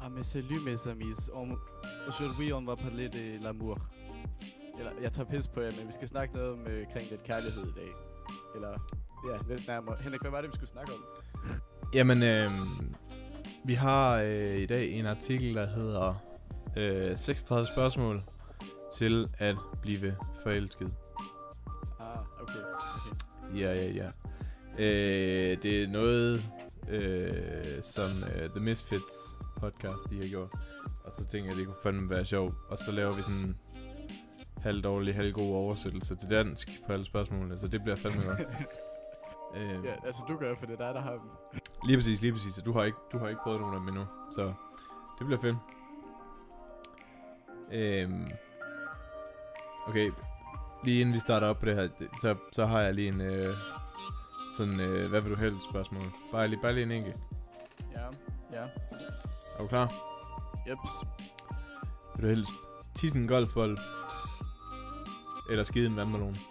[0.00, 1.30] Ah, mais salut mes amis.
[1.34, 1.58] On...
[2.08, 3.78] Aujourd'hui, on va parler de l'amour.
[4.78, 7.22] Eller, jeg tager pis på jer, men vi skal snakke noget om øh, kring lidt
[7.22, 7.88] kærlighed i dag.
[8.54, 8.70] Eller,
[9.28, 9.96] ja, lidt nærmere.
[10.00, 11.04] Henrik, hvad var det, vi skulle snakke om?
[11.94, 12.50] Jamen, øh,
[13.64, 16.14] vi har øh, i dag en artikel, der hedder
[16.76, 18.22] øh, 36 spørgsmål
[18.96, 20.94] til at blive forelsket.
[22.00, 22.54] Ah, okay.
[22.54, 23.60] okay.
[23.60, 24.10] Ja, ja, ja.
[24.78, 26.42] Øh, det er noget,
[26.88, 30.50] øh, som øh, The Misfits podcast, de har gjort.
[31.04, 32.54] Og så tænker jeg, det kunne fandme være sjovt.
[32.68, 33.56] Og så laver vi sådan
[34.62, 38.40] halvdårlig, halvgod oversættelse til dansk på alle spørgsmålene, så det bliver fandme godt.
[39.56, 41.60] øh, Ja, altså du gør, for det er dig, der har dem.
[41.86, 42.54] Lige præcis, lige præcis.
[42.64, 44.52] Du har ikke, du har ikke prøvet nogen af dem endnu, så
[45.18, 45.56] det bliver fedt.
[47.72, 48.30] Øhm,
[49.88, 50.10] okay,
[50.84, 53.20] lige inden vi starter op på det her, det, så, så har jeg lige en
[53.20, 53.56] øh,
[54.56, 56.12] sådan, øh, hvad vil du helst spørgsmål.
[56.32, 57.16] Bare lige, bare lige en enkelt.
[57.92, 58.04] Ja,
[58.52, 58.62] ja.
[59.58, 59.92] Er du klar?
[60.68, 60.90] Jeps.
[62.16, 62.54] Vil du helst
[62.94, 63.78] tisse en golfbold,
[65.50, 66.36] eller skide en vandmelon?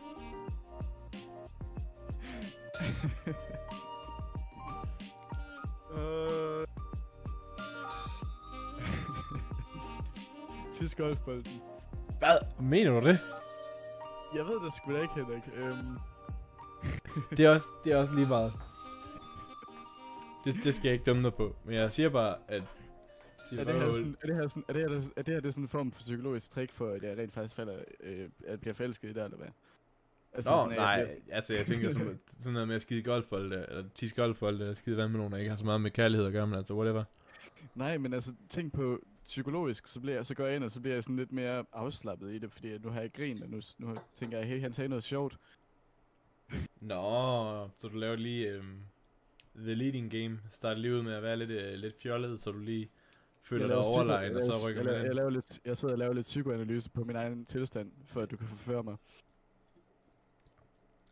[5.98, 6.68] Øh...
[10.74, 11.62] Tis golfbolden.
[12.20, 12.38] Hvad?
[12.60, 13.20] Mener du det?
[14.36, 15.44] Jeg ved det sgu da ikke, Henrik.
[15.56, 15.98] Øhm,
[17.38, 18.54] Det er også, det er også lige meget.
[20.46, 21.56] Det, det skal jeg ikke dømme dig på.
[21.66, 22.64] Men jeg siger bare, at...
[23.52, 25.48] er, det her sådan, er det her sådan, er det her, er det her det
[25.48, 28.60] er sådan en form for psykologisk trick for, at jeg rent faktisk falder, øh, at
[28.60, 29.48] bliver forelsket i det, eller hvad?
[30.34, 32.82] Altså, Nå, sådan, at nej, Jeg bliver, altså jeg tænker sådan, sådan noget med at
[32.82, 36.26] skide golfbold, eller tisse golfbold, eller skide vandmelon, der ikke har så meget med kærlighed
[36.26, 37.04] at gøre, men altså whatever.
[37.76, 40.80] nej, men altså, tænk på psykologisk, så, bliver jeg, så går jeg ind, og så
[40.82, 43.62] bliver jeg sådan lidt mere afslappet i det, fordi nu har jeg grint, og nu,
[43.78, 45.38] nu tænker jeg, hey, han sagde noget sjovt.
[46.82, 48.80] Nå, så du laver lige øhm,
[49.56, 50.40] the leading game.
[50.52, 52.90] Starter lige ud med at være lidt, øh, lidt fjollet, så du lige
[53.42, 55.78] føler Jeg dig laver overlegen, og så jeg rykker laver- man jeg, laver lidt, jeg
[55.78, 58.96] sidder og laver lidt psykoanalyse på min egen tilstand, for at du kan forføre mig.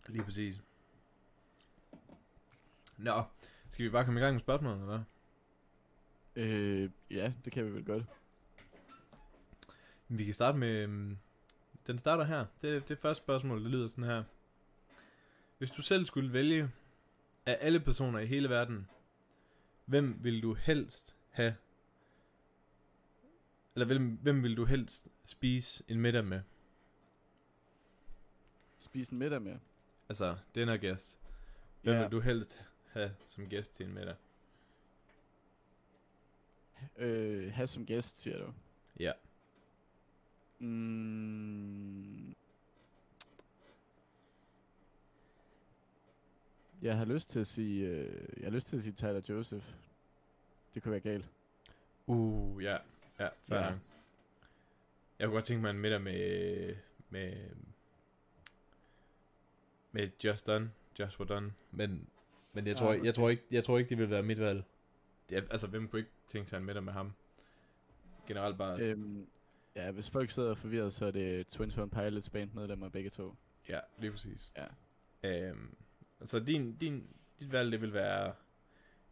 [0.08, 0.62] Lige præcis.
[2.98, 3.24] Nå,
[3.70, 5.04] skal vi bare komme i gang med spørgsmålet, eller?
[6.36, 8.06] Øh, ja, det kan vi vel godt.
[10.08, 10.70] Vi kan starte med...
[10.84, 11.18] øhm,
[11.88, 12.46] Den starter her.
[12.62, 14.24] Det, det første spørgsmål, det lyder sådan her.
[15.64, 16.72] Hvis du selv skulle vælge
[17.46, 18.90] af alle personer i hele verden,
[19.86, 21.56] hvem vil du helst have...
[23.76, 26.42] Eller hvem, hvem vil du helst spise en middag med?
[28.80, 29.58] Spise en middag med.
[30.10, 31.20] Altså, den gæst.
[31.82, 32.02] Hvem Ja.
[32.02, 34.16] vil du helst have som gæst til en middag?
[36.98, 38.54] Øh, have som gæst, siger du.
[39.00, 39.12] Ja.
[40.60, 42.33] Mm.
[46.84, 49.74] Jeg har lyst til at sige, øh, jeg har lyst til at sige Tyler Joseph.
[50.74, 51.30] Det kunne være galt.
[52.08, 52.78] Uh, ja.
[53.20, 53.74] Ja, fair Ja.
[55.20, 56.76] Jeg kunne godt tænke mig en middag med...
[57.10, 57.36] Med...
[59.92, 60.72] Med Just Done.
[61.00, 61.54] Just for Done.
[61.72, 62.08] Men,
[62.54, 63.14] men jeg, tror, Ah, jeg, okay.
[63.14, 64.64] tror ikke, jeg tror ikke, det vil være mit valg.
[65.30, 67.14] Det er, altså, hvem kunne ikke tænke sig en middag med ham?
[68.28, 68.80] Generelt bare...
[68.80, 68.90] Øh.
[68.90, 69.28] Øhm,
[69.76, 73.36] ja, hvis folk sidder forvirret, så er det Twins One Pilots bandmedlemmer begge to.
[73.70, 74.52] Ja, lige præcis.
[74.58, 74.66] Ja.
[75.30, 75.76] Øhm,
[76.26, 77.08] så din, din,
[77.40, 78.34] dit valg, det vil være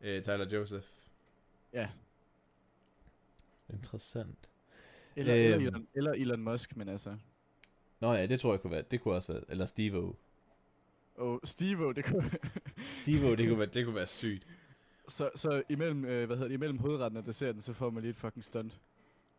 [0.01, 0.87] øh, Tyler Joseph.
[1.73, 1.89] Ja.
[3.73, 4.49] Interessant.
[5.15, 5.65] Eller, eller, Øhm.
[5.67, 7.17] Elon, eller Elon Musk, men altså.
[7.99, 8.81] Nå ja, det tror jeg kunne være.
[8.91, 9.43] Det kunne også være.
[9.47, 10.13] Eller Steve-O.
[11.15, 12.31] Og Steve, det kunne...
[13.01, 14.47] Steve-O, det kunne være, det kunne være sygt.
[15.07, 18.09] så, så imellem, øh, hvad hedder det, imellem hovedretten og desserten, så får man lige
[18.09, 18.79] et fucking stunt.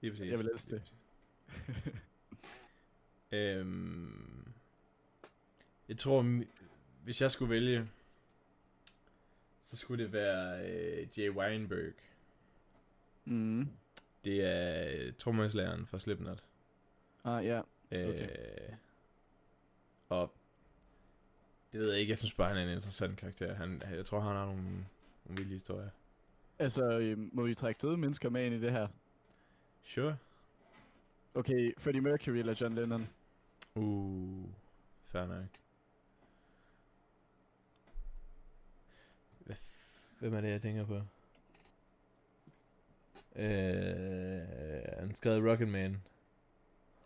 [0.01, 0.31] Lige præcis.
[0.31, 0.93] Jeg vil elske det.
[3.39, 4.53] øhm,
[5.89, 6.41] jeg tror,
[7.05, 7.89] hvis jeg skulle vælge,
[9.63, 11.93] så skulle det være øh, Jay Weinberg.
[13.25, 13.69] mm.
[14.25, 16.45] Det er øh, trommeslageren for Slipknot.
[17.25, 17.61] Ah, ja.
[17.91, 18.29] Øh, Okay.
[20.09, 20.33] Og
[21.73, 23.55] det ved jeg ikke, jeg synes bare, han er en interessant karakter.
[23.55, 25.91] Han, jeg tror, han har nogle, nogle vilde historier.
[26.59, 28.89] Altså, øh, må vi trække døde mennesker med ind i det her?
[29.85, 30.17] Sure.
[31.35, 33.09] Okay, Freddie Mercury eller John Lennon?
[33.75, 34.49] Uh,
[35.05, 35.45] fair nok.
[39.39, 40.95] Hvad f- Hvem er det, jeg tænker på?
[43.37, 46.03] Øh, han skrev Rocket Man.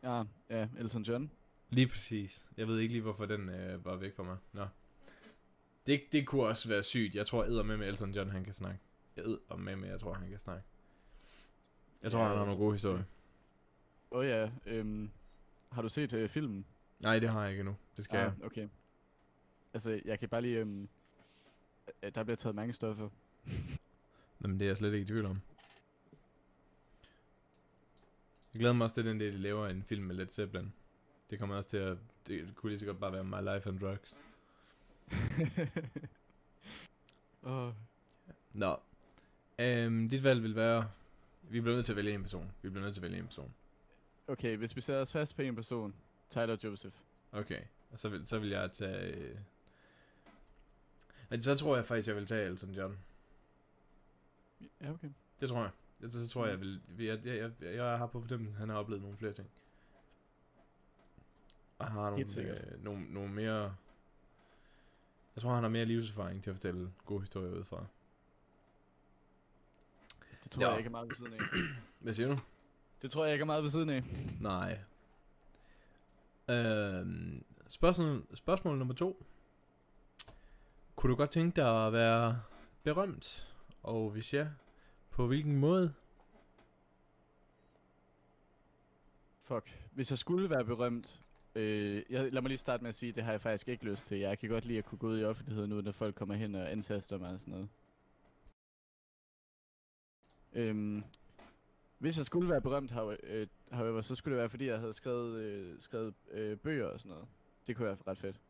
[0.03, 1.31] Ja, ja, Elton John.
[1.71, 2.47] Lige præcis.
[2.57, 4.37] Jeg ved ikke lige, hvorfor den øh, var væk fra mig.
[4.53, 4.67] Nå.
[5.87, 7.15] Det, det kunne også være sygt.
[7.15, 8.81] Jeg tror, æder med med Elton John, han kan snakke.
[9.17, 10.65] Jeg æder med med, jeg tror, han kan snakke.
[12.03, 13.05] Jeg tror, Ja, han har altså, nogle gode historier.
[14.11, 15.11] Åh oh, ja, øhm,
[15.73, 16.67] har du set øh, filmen?
[17.01, 17.77] Nej, det har jeg ikke endnu.
[17.97, 18.27] Det skal jeg.
[18.27, 18.69] ah, okay.
[19.75, 20.59] Altså, jeg kan bare lige...
[20.59, 20.89] Øhm, øh,
[22.15, 23.09] der bliver taget mange stoffer.
[24.41, 25.41] Nå, men det er jeg slet ikke i tvivl om.
[28.55, 30.73] Jeg glæder mig også til den del, de laver en film med Led Zeppelin.
[31.31, 31.99] Det kommer også til at...
[32.27, 34.19] Det kunne lige så godt bare være My Life on Drugs.
[37.43, 37.73] Åh,
[38.53, 38.81] Nå.
[39.59, 40.91] Øhm, dit valg vil være...
[41.43, 42.53] Vi bliver nødt til at vælge en person.
[42.63, 43.55] Vi bliver nødt til at vælge en person.
[44.29, 45.95] okay, hvis vi sætter os fast på en person,
[46.31, 46.97] Tyler Joseph.
[47.33, 47.61] Okay.
[47.91, 49.39] Og så vil, så vil jeg tage...
[51.27, 51.31] Øh...
[51.31, 52.99] Men så tror jeg faktisk, jeg vil tage Elton John.
[54.81, 55.09] Ja, okay.
[55.41, 55.71] Det tror jeg.
[56.01, 56.81] Jeg, så, så tror jeg, jeg vil...
[56.99, 59.49] Jeg, jeg, jeg, jeg har på fornemmelsen, at han har oplevet nogle flere ting.
[61.79, 63.75] Og har nogle, øh, nogle, nogle mere...
[65.35, 67.87] Jeg tror, han har mere livserfaring til at fortælle gode historier ud fra.
[70.45, 70.69] Det tror Ja.
[70.69, 71.41] jeg ikke er meget ved siden af.
[72.01, 72.39] Hvad siger du?
[73.03, 74.03] Det tror jeg ikke er meget ved siden af.
[74.41, 74.79] Nej.
[76.51, 79.27] Øhm, spørgsmål, spørgsmål nummer to.
[80.97, 82.43] Kunne du godt tænke dig at være
[82.83, 83.55] berømt?
[83.83, 84.49] Og hvis ja,
[85.11, 85.95] på hvilken måde?
[89.43, 89.87] Fuck.
[89.93, 91.21] Hvis jeg skulle være berømt...
[91.55, 94.07] Øh, jeg, lad mig lige starte med at sige, det har jeg faktisk ikke lyst
[94.07, 94.19] til.
[94.19, 96.55] Jeg kan godt lide at kunne gå ud i offentligheden, uden at folk kommer hen
[96.55, 97.69] og antaster mig og sådan noget.
[100.53, 101.05] Øhm,
[101.99, 105.41] hvis jeg skulle være berømt, øh, however, så skulle det være, fordi jeg havde skrevet,
[105.41, 107.29] øh, skrevet øh, bøger og sådan noget.
[107.67, 108.41] Det kunne være ret fedt.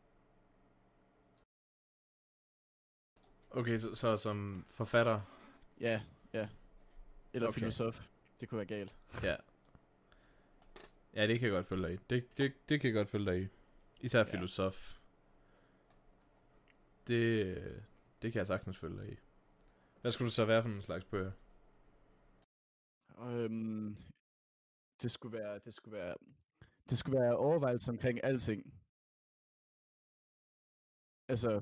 [3.51, 5.21] Okay, så, så som forfatter.
[5.79, 6.01] Ja,
[6.33, 6.49] ja.
[7.33, 7.59] Eller Okay.
[7.59, 8.07] filosof.
[8.39, 8.93] Det kunne være galt.
[9.23, 9.35] Ja.
[11.13, 11.97] Ja, det kan jeg godt følge dig i.
[12.09, 13.47] Det, det, det kan jeg godt følge dig i.
[14.01, 14.23] Især Ja.
[14.23, 14.97] filosof.
[17.07, 17.55] Det,
[18.21, 19.15] det kan jeg sagtens følge dig i.
[20.01, 21.31] Hvad skulle du så være for en slags bøger?
[23.19, 23.97] Øhm,
[25.01, 26.15] det skulle være, det skulle være,
[26.89, 28.73] det skulle være overvejelser omkring alting.
[31.27, 31.61] Altså,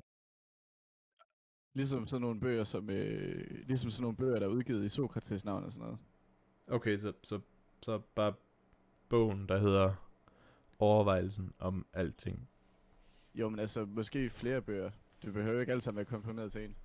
[1.75, 5.45] ligesom sådan nogle bøger, som, øh, ligesom sådan nogle bøger, der er udgivet i Sokrates
[5.45, 6.00] navn og sådan noget.
[6.68, 7.39] Okay, så, så,
[7.81, 8.33] så bare
[9.10, 9.94] bogen, der hedder
[10.80, 12.50] Overvejelsen om alting.
[13.36, 14.92] Jo, men altså, måske flere bøger.
[15.24, 16.75] Det behøver jo ikke alle sammen være komprimeret til en.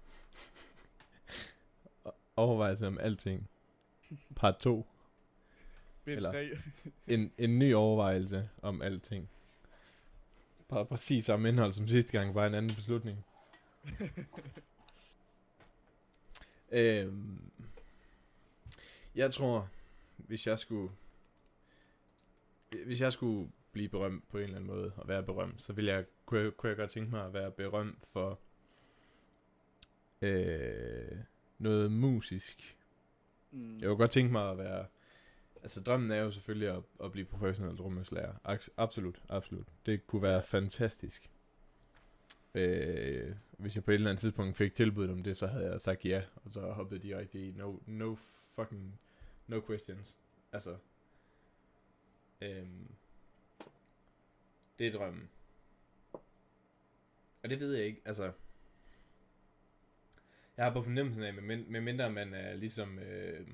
[2.36, 3.48] Overvejelsen om alting.
[4.36, 4.86] Part 2.
[6.04, 6.50] Bind Eller- 3.
[7.06, 9.28] En, en ny overvejelse om alting.
[10.68, 13.24] Bare præcis samme indhold som sidste gang, bare en anden beslutning.
[16.70, 17.40] øhm,
[19.14, 19.68] jeg tror,
[20.16, 20.90] hvis jeg skulle...
[22.86, 25.92] Hvis jeg skulle blive berømt på en eller anden måde, og være berømt, så ville
[25.92, 28.38] jeg, kunne, jeg, kunne jeg godt tænke mig at være berømt for
[30.22, 31.18] øh,
[31.58, 32.76] noget musisk.
[33.50, 33.78] mm.
[33.78, 34.86] Jeg kunne godt tænke mig at være...
[35.62, 38.34] Altså, drømmen er jo selvfølgelig at, at blive professionel trommeslager.
[38.76, 39.66] Absolut, absolut.
[39.86, 41.30] Det kunne være fantastisk.
[42.54, 45.80] Øh, hvis jeg på et eller andet tidspunkt fik tilbuddet om det, så havde jeg
[45.80, 48.14] sagt ja, og så hoppede direkte i no, no
[48.54, 49.00] fucking,
[49.46, 50.18] no questions.
[50.52, 50.76] Altså,
[52.40, 52.88] øhm,
[54.78, 55.28] det er drømmen.
[57.42, 58.32] Og det ved jeg ikke, altså,
[60.56, 63.46] jeg har på fornemmelsen af, med, med mindre man er ligesom øh,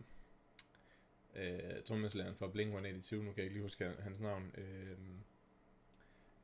[1.37, 4.52] øh, trommeslæren for Blink-182, nu kan jeg ikke lige huske hans navn.
[4.59, 4.99] Øh,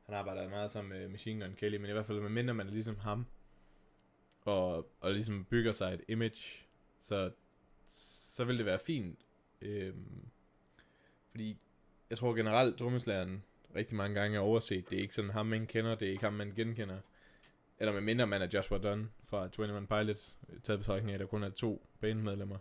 [0.05, 2.67] han arbejder meget sammen med Machine Gun Kelly, men i hvert fald med mindre man
[2.67, 3.25] er ligesom ham,
[4.45, 6.65] og, og ligesom bygger sig et image,
[6.99, 7.31] så,
[7.89, 9.19] så vil det være fint.
[9.61, 9.93] Øh,
[11.31, 11.57] fordi
[12.09, 13.43] jeg tror generelt, trommeslageren
[13.75, 14.89] rigtig mange gange er overset.
[14.89, 16.97] Det er ikke sådan ham, man kender, det er ikke ham, man genkender.
[17.79, 21.25] Eller med mindre man er Joshua Dunn fra 21 Pilots, taget betragtning af, at der
[21.25, 22.57] kun er to bandmedlemmer.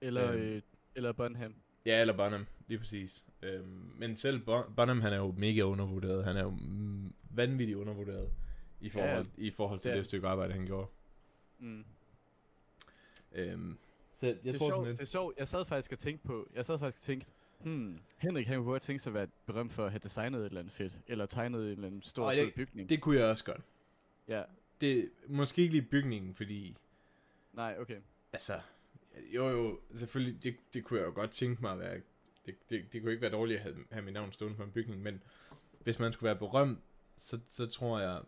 [0.00, 0.42] Eller, Øhm.
[0.42, 0.62] øh,
[0.94, 1.54] eller Bonham.
[1.86, 3.24] Ja, eller Bonham, lige præcis.
[3.42, 6.24] Øhm, men selv Bon- Bonham, han er jo mega undervurderet.
[6.24, 8.30] Han er jo mm, vanvittigt undervurderet
[8.80, 10.86] i forhold, i forhold til det er det, stykke arbejde, han gjorde.
[11.58, 11.84] Mm.
[13.32, 13.78] Øhm,
[14.12, 15.00] så jeg det, er tror sjovt, sådan det lidt...
[15.00, 15.38] er sjovt.
[15.38, 17.26] Jeg sad faktisk og tænkte på, jeg sad faktisk og tænkte,
[17.60, 20.44] hmm, Henrik han kunne godt tænke sig at være berømt for at have designet et
[20.46, 22.88] eller andet fedt, eller tegnet en eller anden stor det- bygning.
[22.88, 23.60] Det kunne jeg også godt.
[24.28, 24.42] Ja,
[24.80, 26.76] Det, måske ikke lige bygningen, fordi...
[27.52, 28.00] nej, okay.
[28.32, 28.60] Altså,
[29.34, 32.00] jo jo, selvfølgelig, det, det kunne jeg jo godt tænke mig at være...
[32.46, 34.70] Det, det, det kunne ikke være dårligt at have, have mit navn stående på en
[34.72, 35.22] bygning, men
[35.82, 36.78] hvis man skulle være berømt,
[37.16, 38.22] så, så tror jeg,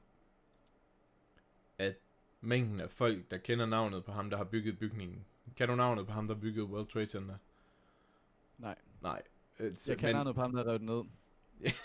[1.79, 1.95] at
[2.47, 5.25] mængden af folk, der kender navnet på ham, der har bygget bygningen.
[5.57, 7.35] Kan du navnet på ham, der byggede World Trade Center?
[8.59, 8.75] Nej.
[9.03, 9.23] Nej.
[9.59, 11.05] Øh, så- Jeg kan navnet på ham, der revet den ned.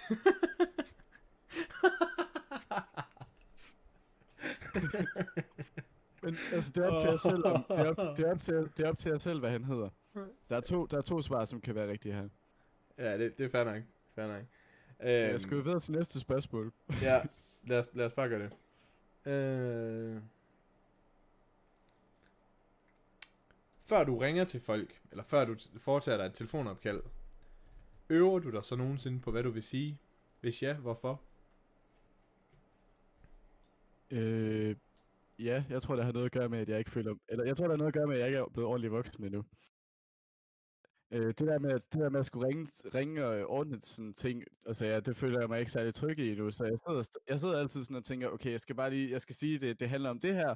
[6.23, 8.39] Men altså, det er op til jer selv, om, det, er op, det, er op
[8.39, 9.89] til, det er op til jer selv, hvad han hedder.
[10.49, 12.27] Der er to, der er to svar, som kan være rigtige her.
[12.97, 13.83] ja, det, det er fair nok.
[14.15, 14.41] Fair nok.
[14.99, 16.71] Øhm, Jeg skal jo videre til næste spørgsmål.
[17.01, 17.21] ja,
[17.67, 18.51] lad os, lad os bare gøre det.
[19.31, 20.21] Øh...
[23.91, 27.01] før du ringer til folk, eller før du foretager dig et telefonopkald,
[28.09, 29.97] øver du dig så nogensinde på, hvad du vil sige?
[30.41, 31.21] Hvis ja, hvorfor?
[34.11, 34.75] Øh,
[35.39, 37.15] ja, jeg tror, det har noget at gøre med, at jeg ikke føler...
[37.29, 38.93] Eller jeg tror, det har noget at gøre med, at jeg ikke er blevet ordentligt
[38.93, 39.43] voksen endnu.
[41.11, 44.13] Øh, det, der med, at, det der med at skulle ringe, ringe og ordne sådan
[44.13, 47.19] ting, altså ja, det føler jeg mig ikke særlig tryg i endnu, så jeg sidder,
[47.27, 49.79] jeg sidder altid sådan og tænker, okay, jeg skal bare lige, jeg skal sige, det,
[49.79, 50.55] det handler om det her,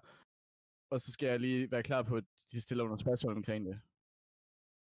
[0.95, 3.79] og så skal jeg lige være klar på, at de stiller nogle spørgsmål omkring det.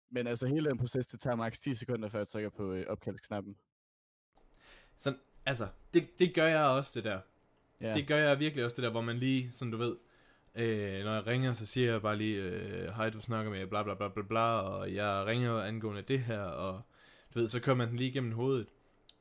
[0.09, 2.85] Men altså hele den proces, det tager maks 10 sekunder, før jeg trykker på øh,
[2.87, 3.55] opkaldsknappen.
[4.97, 7.19] Sådan, altså, det, det gør jeg også, det der.
[7.81, 7.93] Ja.
[7.93, 9.95] Det gør jeg virkelig også, det der, hvor man lige, som du ved,
[10.55, 13.83] øh, når jeg ringer, så siger jeg bare lige, øh, hej, du snakker med bla
[13.83, 16.81] bla bla bla bla, og jeg ringer angående det her, og
[17.33, 18.67] du ved, så kører man den lige igennem hovedet.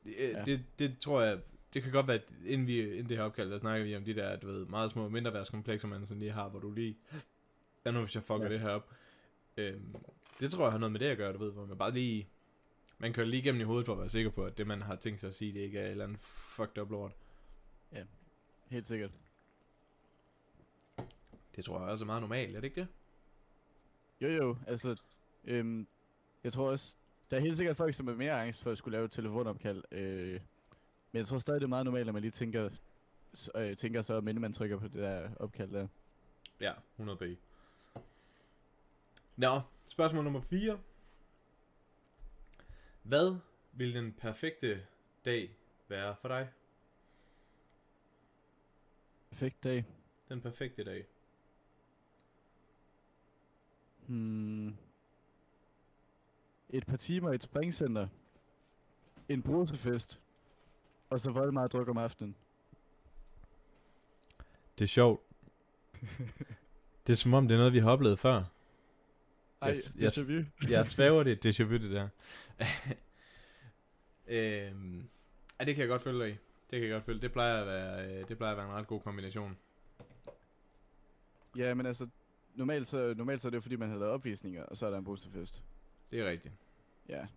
[0.03, 0.37] Det, Ja.
[0.37, 0.43] ja.
[0.45, 1.39] det, det tror jeg,
[1.73, 4.03] det kan godt være, at inden, vi, inden det her opkald, der snakker vi om
[4.03, 6.97] de der, du ved, meget små mindreværdskomplekser, man sådan lige har, hvor du lige,
[7.81, 8.43] hvad nu hvis jeg fucker Ja.
[8.47, 8.53] ja.
[8.53, 8.89] det her op?
[9.57, 9.95] Øhm,
[10.39, 12.27] det tror jeg har noget med det at gøre, du ved, hvor man bare lige,
[12.97, 14.95] man kører lige igennem i hovedet for at være sikker på, at det man har
[14.95, 17.11] tænkt sig at sige, det ikke er et eller andet fucked up lort.
[18.69, 19.11] helt sikkert.
[21.55, 22.87] Det tror jeg også er meget normalt, er det ikke det?
[24.21, 25.01] Jo jo, altså,
[25.45, 25.87] øhm,
[26.43, 26.95] jeg tror også,
[27.31, 29.83] der er helt sikkert folk, som er mere angst for at skulle lave et telefonopkald.
[29.91, 30.39] Øh,
[31.11, 32.69] men jeg tror stadig, det er meget normalt, at man lige tænker,
[33.55, 35.87] øh, tænker så, inden man trykker på det der opkald der.
[36.61, 37.39] Ja, 100 b.
[39.35, 40.79] Nå, spørgsmål nummer 4.
[43.03, 43.37] Hvad
[43.73, 44.85] vil den perfekte
[45.25, 45.55] dag
[45.87, 46.49] være for dig?
[49.29, 49.85] Perfekt dag.
[50.29, 51.05] Den perfekte dag.
[54.07, 54.75] Hmm.
[56.69, 58.07] Et par timer i et springcenter.
[59.29, 60.20] En brusefest.
[61.11, 62.35] Og så vold meget druk om aftenen.
[64.79, 65.21] Det er sjovt.
[67.07, 68.43] det er som om, det er noget, vi har oplevet før.
[69.61, 70.17] Ej, det yes.
[70.17, 70.45] er vi.
[70.69, 72.07] Jeg svæver det, det er vu, det der.
[74.67, 75.09] øhm,
[75.59, 76.37] ja, det kan jeg godt følge dig i.
[76.69, 77.21] Det kan jeg godt følge.
[77.21, 79.57] Det plejer at være, øh, det plejer at være en ret god kombination.
[81.57, 82.07] Ja, men altså,
[82.55, 84.89] normalt så, normalt så er det jo fordi, man har lavet opvisninger, og så er
[84.89, 85.63] der en brusefest.
[86.11, 86.53] Det er rigtigt.
[87.09, 87.27] Ja.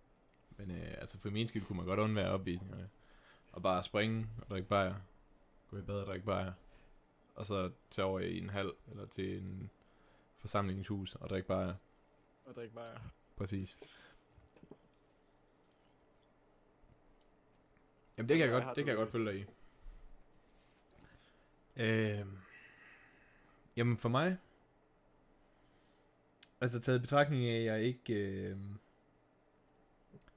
[0.57, 2.89] Men øh, altså for min skyld kunne man godt undvære opvisningerne.
[3.55, 4.95] Og bare springe og drikke bajer.
[5.67, 6.53] Gå i bad og drikke bajer.
[7.35, 9.69] Og så tage over i en hal eller til en
[10.37, 11.73] forsamlingshus og drikke bajer.
[12.45, 12.99] Og drikke bare.
[13.37, 13.79] Præcis.
[18.17, 19.45] Jamen det kan jeg Hvad godt, det kan jeg godt følge dig i.
[21.77, 22.25] Øh,
[23.77, 24.37] jamen for mig,
[26.61, 28.57] altså taget i betragtning af, at jeg ikke, øh,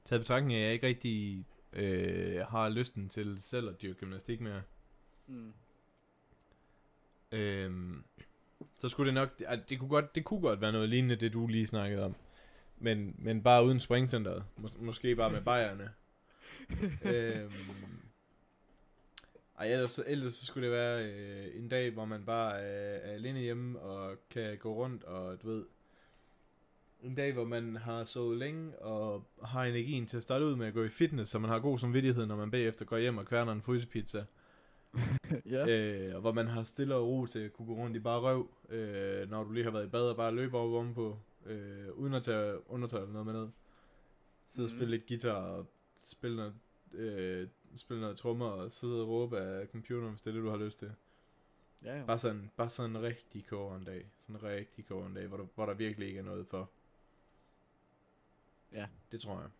[0.04, 3.98] taget i betragtning af, at jeg ikke rigtig øh, har lysten til selv at dyrke
[4.00, 4.62] gymnastik mere,
[5.26, 5.52] Mm.
[7.32, 7.96] øh,
[8.78, 11.32] så skulle det nok, at det kunne godt, det kunne godt være noget lignende, det
[11.32, 12.14] du lige snakkede om.
[12.78, 14.44] Men, men bare uden springcenteret.
[14.58, 15.90] Mås- måske bare med bajerne.
[17.12, 17.52] øhm,
[19.58, 23.12] ej, ellers, ellers så skulle det være øh, en dag, hvor man bare er, er
[23.14, 25.64] alene hjemme og kan gå rundt og du ved...
[27.02, 30.66] En dag, hvor man har sovet længe og har energien til at starte ud med
[30.66, 33.26] at gå i fitness, så man har god samvittighed, når man bagefter går hjem og
[33.26, 34.24] kværner en frysepizza.
[35.46, 35.66] ja.
[35.68, 38.20] Øh, og hvor man har stille og ro til at kunne gå rundt i bare
[38.20, 41.18] røv, øh, når du lige har været i bad og bare løbe over om på,
[41.46, 43.48] øh, uden at tage undertøj eller noget med ned.
[44.48, 44.78] Sidde og Mhm.
[44.78, 45.66] spille lidt guitar og
[46.04, 46.54] spille noget,
[46.92, 50.50] øh, spille noget trommer og sidde og råbe af computeren, hvis det er det, du
[50.50, 50.92] har lyst til.
[51.84, 52.02] ja.
[52.06, 54.06] Bare sådan, bare sådan en rigtig kåren dag.
[54.20, 56.70] Sådan en rigtig kåren dag, hvor der, hvor der virkelig ikke er noget for.
[58.72, 58.87] Ja.
[59.12, 59.50] Det tror jeg.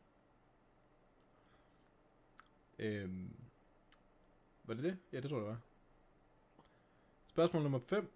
[2.79, 3.37] Øhm,
[4.65, 4.99] var det det?
[5.13, 5.61] Ja, det tror jeg det var.
[7.29, 8.13] Spørgsmål nummer 5.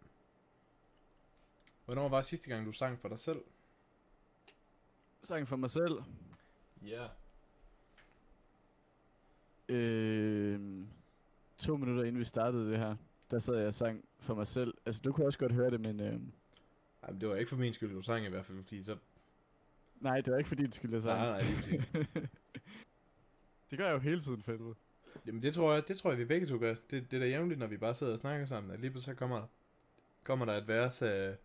[1.85, 3.43] Hvornår var sidste gang, du sang for dig selv?
[5.23, 6.03] Sang for mig selv.
[6.87, 7.09] Ja.
[9.69, 10.87] Øh,
[11.59, 12.97] to minutter inden vi startede det her,
[13.31, 14.75] der sad jeg og sang for mig selv.
[14.87, 16.01] Altså, du kunne også godt høre det, men...
[16.01, 16.21] Øh,
[17.03, 18.97] Ej, men det var ikke for min skyld, du sang i hvert fald, fordi så...
[20.03, 21.21] nej, det var ikke fordi, det skulle jeg sang.
[21.21, 22.09] Nej, nej, lige præcis.
[23.71, 24.77] det gør jeg jo hele tiden, fedt.
[25.27, 26.75] Jamen det tror jeg, det tror jeg, vi begge to gør.
[26.75, 29.15] Det, det er da jævnligt, når vi bare sidder og snakker sammen, at lige pludselig
[29.15, 29.47] så kommer,
[30.25, 31.37] kommer der et vers af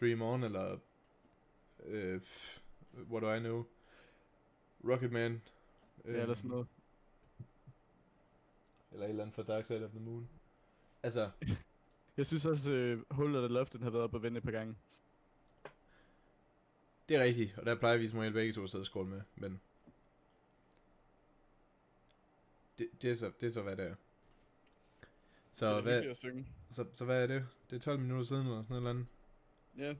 [0.00, 0.78] Dream On, eller
[1.84, 2.20] øh,
[3.10, 3.64] What Do I Know,
[4.84, 5.42] Rocketman.
[6.04, 6.66] Ja, eller sådan noget.
[8.92, 10.28] Eller et eller andet fra Dark Side of the Moon.
[11.02, 11.30] Altså,
[12.16, 14.44] Jeg synes også, øh, Hul of the Loft, den har været op og vende et
[14.44, 14.74] par gange.
[17.08, 19.10] Det er rigtigt, og der plejer vi som regel begge to at sidde og scrolle
[19.10, 19.60] med, men...
[22.78, 23.94] Det, det, er så, det er så, hvad det er.
[25.52, 26.46] Så, det er hvad, at synge.
[26.70, 27.46] så, så hvad er det?
[27.70, 29.06] Det er 12 minutter siden, eller sådan noget eller andet.
[29.76, 29.94] Ja.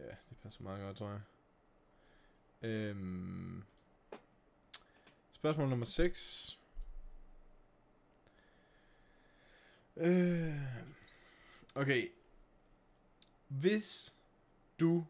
[0.00, 1.20] Ja, det passer meget godt, tror jeg.
[2.62, 3.62] Øhm,
[5.32, 6.58] spørgsmål nummer 6.
[9.96, 10.54] Øh,
[11.74, 12.08] okay.
[13.48, 14.16] Hvis
[14.80, 15.06] du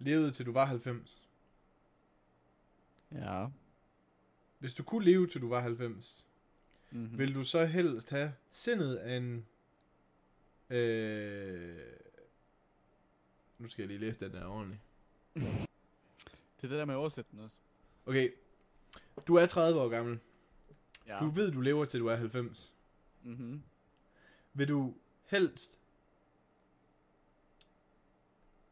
[0.00, 1.28] levede til du var 90.
[3.12, 3.46] Ja.
[4.58, 6.26] Hvis du kunne leve til du var 90,
[6.92, 7.18] Mm-hmm.
[7.18, 9.46] vil du så helst have sindet af en...
[10.70, 11.76] Øh,
[13.58, 14.80] nu skal jeg lige læse den der ordentligt.
[15.34, 17.56] Det er det der med oversætningen også.
[18.06, 18.30] Okay.
[19.26, 20.18] Du er 30 år gammel.
[21.06, 21.18] Ja.
[21.18, 22.74] Du ved, du lever til du er 90.
[23.22, 23.62] Mm-hmm.
[24.54, 25.79] Vil du helst...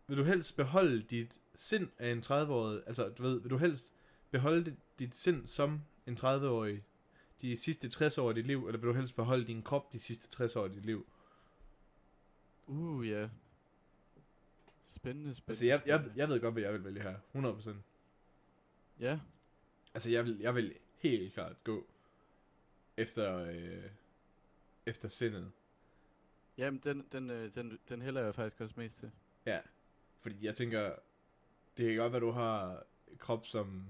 [0.09, 2.83] Vil du helst beholde dit sind af en 30-årig...
[2.87, 3.93] Altså, du ved, vil du helst
[4.31, 6.85] beholde dit, dit sind som en 30-årig
[7.43, 9.99] de sidste 60 år af dit liv, eller vil du helst beholde din krop de
[9.99, 11.07] sidste 60 år af dit liv?
[12.67, 13.29] Uh, ja.
[14.85, 15.43] Spændende, spændende.
[15.49, 17.19] Altså, jeg, jeg, jeg ved godt, hvad jeg vil vælge her.
[17.35, 17.71] 100%.
[19.01, 19.19] Ja.
[19.95, 21.87] Altså, jeg vil, jeg vil helt klart gå
[22.97, 23.91] efter, øh,
[24.87, 25.53] efter sindet.
[26.59, 29.11] Jamen, den, den, øh, den, den hælder jeg faktisk også mest til.
[29.47, 29.61] Ja.
[30.21, 30.93] Fordi jeg tænker,
[31.77, 32.83] det kan godt være, du har
[33.19, 33.85] krop som...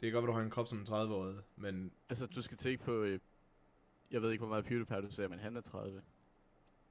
[0.00, 2.56] Det kan godt være, du har en krop som en 30-årig, men Altså, du skal
[2.56, 3.02] tænke på...
[3.02, 3.20] Øh,
[4.10, 6.02] jeg ved ikke, hvor meget PewDiePie du ser, men han er 30.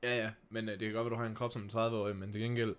[0.04, 2.16] Ja, ja, men øh, det kan godt være, du har en krop som en 30-årig,
[2.16, 2.76] men til gengæld,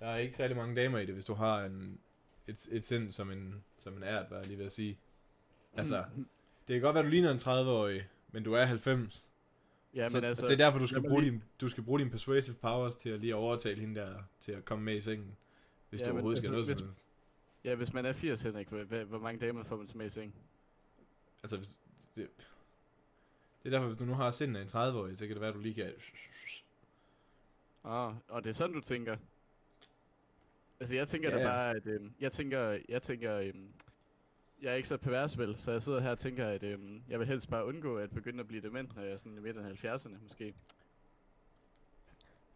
[0.00, 1.98] der er ikke særlig mange damer i det, hvis du har en,
[2.46, 4.98] et, et sind som en, som en ært, hvad jeg lige ved at sige.
[5.76, 6.04] Altså,
[6.68, 9.28] det kan godt være, du ligner en 30-årig, men du er 90.
[9.96, 10.46] ja, så, men altså...
[10.46, 13.10] det er derfor, du skal, bruge lige- din, du skal bruge din persuasive powers til
[13.10, 15.36] at lige overtale hende der, til at komme med i sengen.
[15.90, 17.02] Hvis Ja, du overhovedet skal altså, noget hvis-.
[17.64, 20.08] Ja, hvis man er 80, Henrik, hvor, hvor, mange damer får man så med i
[20.08, 20.34] seng?
[21.42, 21.68] Altså, hvis,
[22.16, 22.28] det,
[23.62, 25.48] det er derfor, hvis du nu har sindet af en 30-årig, så kan det være,
[25.50, 25.92] at du lige kan...
[27.84, 29.16] Ah, og det er sådan, du tænker?
[30.80, 31.86] Altså, jeg tænker Ja, da bare, at...
[31.86, 32.78] Øhm, jeg tænker...
[32.88, 33.36] Jeg tænker...
[33.36, 33.72] Øhm,
[34.62, 35.58] jeg er ikke så pervers, vel?
[35.58, 38.40] Så jeg sidder her og tænker, at øhm, jeg vil helst bare undgå at begynde
[38.40, 40.54] at blive dement, når jeg er sådan i midten af 70'erne, måske.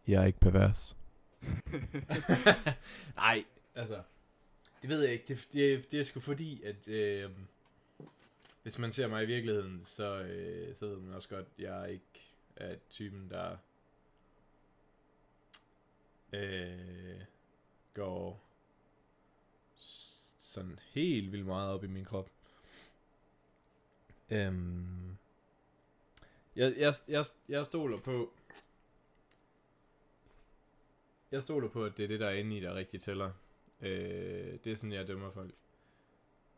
[0.07, 0.97] Jeg er ikke pervers.
[3.17, 4.03] Nej, altså,
[4.83, 5.25] det ved jeg ikke.
[5.29, 7.31] Det, det, det er sgu fordi, at øh,
[8.63, 11.91] hvis man ser mig i virkeligheden, så, øh, så ved man også godt, at jeg
[11.93, 13.57] ikke er typen, der
[16.33, 17.21] øh,
[17.95, 18.50] går
[20.41, 22.31] sådan helt vildt meget op i min krop.
[24.31, 25.17] Øhm,
[26.57, 28.33] jeg, jeg, jeg, jeg stoler på,
[31.33, 33.33] jeg stoler på, at det er det, der er inde i, der rigtig tæller.
[33.81, 35.55] Øh, det er sådan, jeg dømmer folk.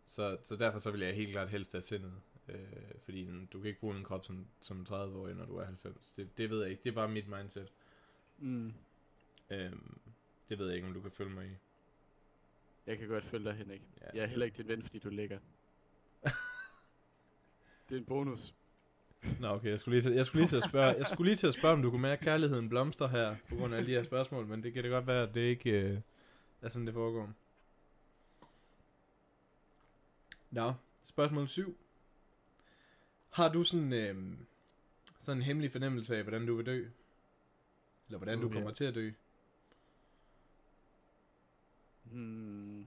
[0.07, 2.13] Så, så derfor så vil jeg helt klart helst have sindet.
[2.49, 6.13] Øh, fordi du kan ikke bruge en krop som, som 30-årig, når du er 90.
[6.13, 6.83] Det, det ved jeg ikke.
[6.83, 7.73] Det er bare mit mindset.
[8.39, 8.75] Mm.
[9.51, 9.73] Øh,
[10.49, 11.55] det ved jeg ikke, om du kan følge mig i.
[12.87, 13.83] Jeg kan godt følge dig, Henrik.
[14.01, 14.07] Ja.
[14.15, 15.39] Jeg er heller ikke din ven, fordi du ligger.
[17.89, 18.55] det er en bonus.
[19.41, 19.71] Nå, okay.
[19.71, 21.55] Jeg skulle, lige til, jeg, skulle lige til at spørge, jeg skulle lige til at
[21.55, 24.63] spørge, om du kunne mærke kærligheden blomster her, på grund af de her spørgsmål, men
[24.63, 26.01] det kan det godt være, at det ikke øh,
[26.63, 27.33] er sådan, det foregår.
[30.51, 30.73] Nå,
[31.05, 31.77] spørgsmål 7.
[33.31, 34.17] Har du sådan, øh,
[35.19, 36.89] sådan en hemmelig fornemmelse af, hvordan du vil dø?
[38.07, 38.59] Eller hvordan du Uh, ja.
[38.59, 39.11] kommer til at dø?
[42.13, 42.87] Hmm.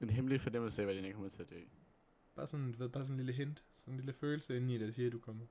[0.00, 1.60] En hemmelig fornemmelse af, hvordan jeg kommer til at dø.
[2.36, 4.78] Bare sådan, du ved, bare sådan en lille hint, sådan en lille følelse inde i,
[4.78, 5.46] der siger, at du kommer,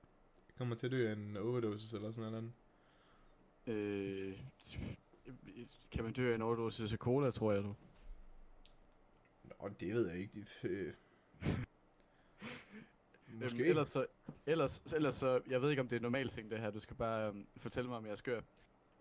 [0.57, 2.51] kommer til at dø af en overdosis eller sådan noget.
[3.67, 4.39] Øh,
[5.91, 7.75] kan man dø af en overdosis af cola, tror jeg du?
[9.43, 10.47] Nå, det ved jeg ikke.
[10.63, 10.93] Øh,
[13.33, 13.59] Måske.
[13.59, 14.05] Øhm, ellers, så,
[14.45, 16.95] ellers, ellers så, jeg ved ikke om det er normalt ting det her, du skal
[16.95, 18.41] bare øhm, fortælle mig om jeg er skør.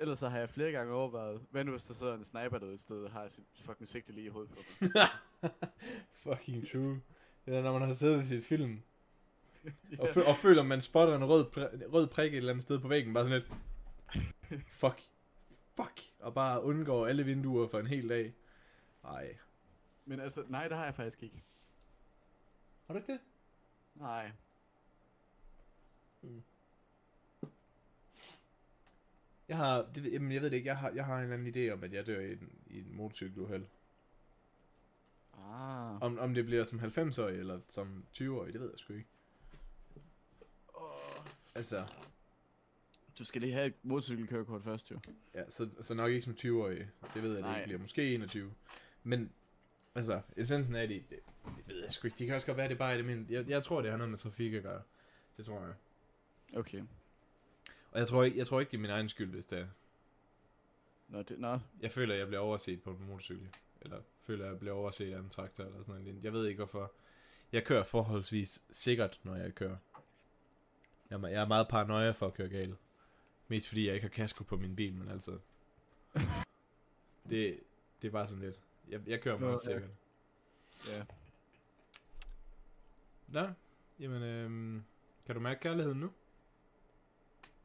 [0.01, 2.75] Ellers så har jeg flere gange overvejet, hvad nu hvis der sidder en sniper derude
[2.75, 4.91] et sted og har sit fucking sigte lige i hovedet på mig.
[6.23, 7.01] Fucking true.
[7.47, 8.83] Det er, når man har siddet i sit film,
[10.01, 12.79] og, fø- og føler, man spotter en rød, pr- rød prik et eller andet sted
[12.79, 13.53] på væggen, bare sådan lidt,
[14.81, 15.01] fuck,
[15.77, 18.35] fuck, og bare undgår alle vinduer for en hel dag.
[19.05, 19.37] Ej.
[20.05, 21.43] Men altså, nej, det har jeg faktisk ikke.
[22.87, 23.21] Har du ikke det?
[23.95, 24.33] Nej.
[29.51, 31.55] Jeg har, det, jamen, jeg ved det ikke, jeg har, jeg har en eller anden
[31.55, 33.65] idé om, at jeg dør i en, i en motorcykeluheld.
[35.35, 36.03] Ah.
[36.03, 39.09] Om, om det bliver som 90-årig eller som 20-årig, det ved jeg sgu ikke.
[40.75, 41.25] Oh.
[41.55, 41.87] Altså,
[43.19, 45.01] Du skal lige have et motorcykelkørekort først, jo.
[45.35, 46.89] Ja, så, så nok ikke som 20-årig.
[47.15, 47.79] Det ved jeg, det ikke bliver.
[47.81, 48.53] Måske 21.
[49.03, 49.33] Men,
[49.95, 52.19] altså, essensen af det, det, det ved jeg sgu ikke.
[52.19, 53.99] Det kan også godt være, det bare er det, men jeg, jeg tror, det har
[53.99, 54.83] noget med trafik at gøre.
[55.37, 55.75] Det tror jeg.
[56.57, 56.83] Okay.
[57.90, 59.66] Og jeg tror ikke, jeg tror ikke det er min egen skyld, hvis det er.
[61.09, 61.59] Nå, det, nå.
[61.81, 63.48] Jeg føler, jeg bliver overset på en motorcykel.
[63.81, 66.24] Eller føler, jeg bliver overset af en traktor eller sådan noget.
[66.24, 66.92] Jeg ved ikke hvorfor.
[67.53, 69.76] Jeg kører forholdsvis sikkert, når jeg kører.
[71.11, 72.76] Jeg er, jeg er meget paranoia for at køre galt.
[73.48, 75.38] Mest fordi jeg ikke har kasko på min bil, men altså...
[77.31, 77.61] det,
[78.03, 78.61] det er bare sådan lidt.
[78.88, 79.72] Jeg, jeg kører Nå, meget ja.
[79.72, 79.90] sikkert.
[80.88, 81.05] Ja.
[83.29, 83.48] Nå,
[84.00, 84.85] jamen øhm,
[85.26, 86.11] kan du mærke kærligheden nu?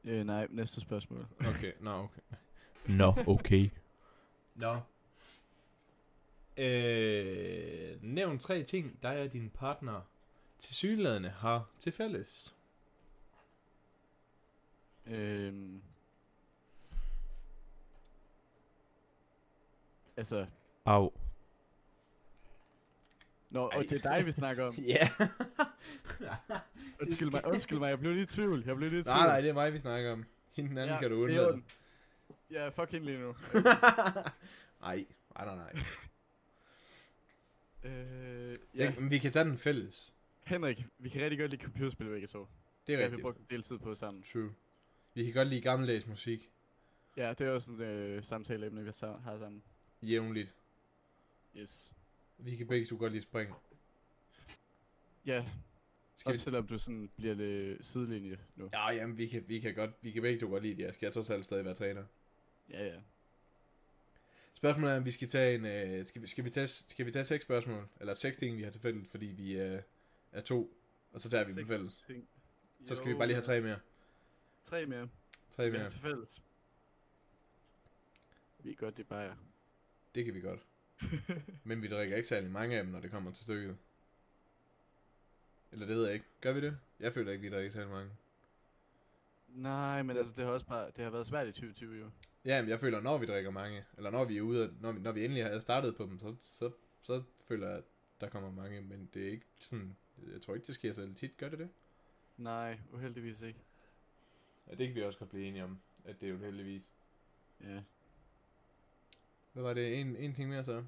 [0.06, 1.28] Øh, nej, næste spørgsmål.
[1.39, 2.22] Okay, nå okay.
[2.86, 3.70] Nå, okay.
[4.56, 4.80] Nå.
[6.58, 10.02] Øh, nævn tre ting, dig og din partner
[10.60, 12.56] til sygeladende har til fælles.
[15.06, 15.82] Øhm.
[20.18, 20.46] Altså,
[20.86, 21.12] Au.
[23.50, 23.78] Nå, Ej.
[23.78, 24.74] og det er dig, vi snakker om.
[24.88, 25.10] Ja.
[27.01, 28.63] Undskyld mig, undskyld mig, jeg blev lige i tvivl.
[28.65, 29.17] Jeg blev lige i tvivl.
[29.17, 30.25] nej, nej, det er mig, vi snakker om.
[30.53, 31.62] Hende den anden ja, kan du det undlade.
[32.51, 33.29] Ja, fuck hende lige nu.
[34.84, 35.05] Ej,
[35.36, 35.73] nej, nej, nej.
[37.84, 38.84] øh, Ja.
[38.84, 40.13] ja, men vi kan tage den fælles.
[40.43, 42.39] Henrik, vi kan rigtig godt lide computerspil begge to.
[42.39, 42.47] Det
[42.88, 43.21] Det er har vi rigtigt.
[43.21, 44.23] brugt en del tid på sammen.
[44.34, 44.53] True.
[45.13, 46.49] Vi kan godt lide gammeldags musik.
[47.17, 49.63] Ja, det er også et øh, samtaleemne, vi har sammen.
[50.01, 50.53] Jævnligt.
[51.58, 51.91] Yes.
[52.38, 53.53] Vi kan begge to godt lide spring.
[55.25, 55.45] Ja,
[56.15, 56.43] Skal også vi...
[56.43, 58.69] selvom du sådan bliver lidt sidelinje nu.
[58.73, 60.84] Ja, jamen, vi kan, vi kan godt, vi kan begge to godt lide det.
[60.84, 62.04] Jeg skal trods alt stadig være træner.
[62.69, 62.95] Ja, ja.
[64.54, 67.12] Spørgsmålet er, om vi skal tage en, øh, skal, vi, skal, vi tage, skal vi
[67.12, 67.88] tage seks spørgsmål?
[67.99, 69.82] Eller seks ting, vi har til fælles, fordi vi øh,
[70.32, 70.78] er to.
[71.13, 71.97] Og så tager vi dem fælles.
[72.08, 72.28] ting.
[72.84, 73.80] Så skal Jo, vi bare lige have tre mere.
[74.63, 75.10] Tre mere.
[75.51, 75.89] Tre mere.
[75.89, 76.41] til fælles.
[78.60, 79.36] Vi er godt, det er bare jer.
[80.15, 80.60] Det kan vi godt.
[81.63, 83.78] Men vi drikker ikke særlig mange af dem, når det kommer til stykket.
[85.71, 86.25] Eller det ved jeg ikke.
[86.41, 86.78] Gør vi det?
[86.99, 88.12] Jeg føler ikke, vi drikker særlig mange.
[89.47, 92.10] Nej, men altså, det har også bare, det har været svært i 2020 jo.
[92.45, 94.99] Ja, men jeg føler, når vi drikker mange, eller når vi er ude, når vi,
[94.99, 97.84] når vi endelig har startet på dem, så, så, så føler jeg, at
[98.21, 99.95] der kommer mange, men det er ikke sådan,
[100.34, 101.69] jeg tror ikke, det sker så tit, gør det det?
[102.38, 103.60] Nej, uheldigvis ikke.
[104.67, 106.91] Ja, det kan vi også godt blive enige om, at det er jo heldigvis.
[107.63, 107.82] Ja.
[109.54, 109.99] Hvad var det?
[109.99, 110.84] En, en ting mere så?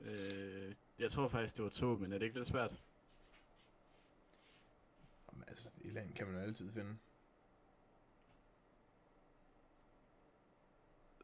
[0.00, 2.82] Øh, jeg tror faktisk, det var to, men er det ikke lidt svært?
[5.84, 6.96] Et eller andet kan man jo altid finde.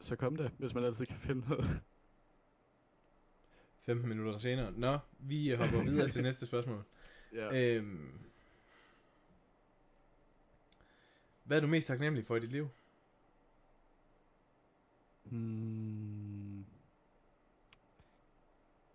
[0.00, 1.64] Så kom det, hvis man altid kan finde noget.
[3.82, 4.72] 15 minutter senere.
[4.72, 6.84] Nå, vi hopper videre til næste spørgsmål.
[7.34, 7.76] ja.
[7.76, 8.18] Øhm,
[11.44, 12.68] hvad er du mest taknemmelig for i dit liv?
[15.24, 16.64] Hmm.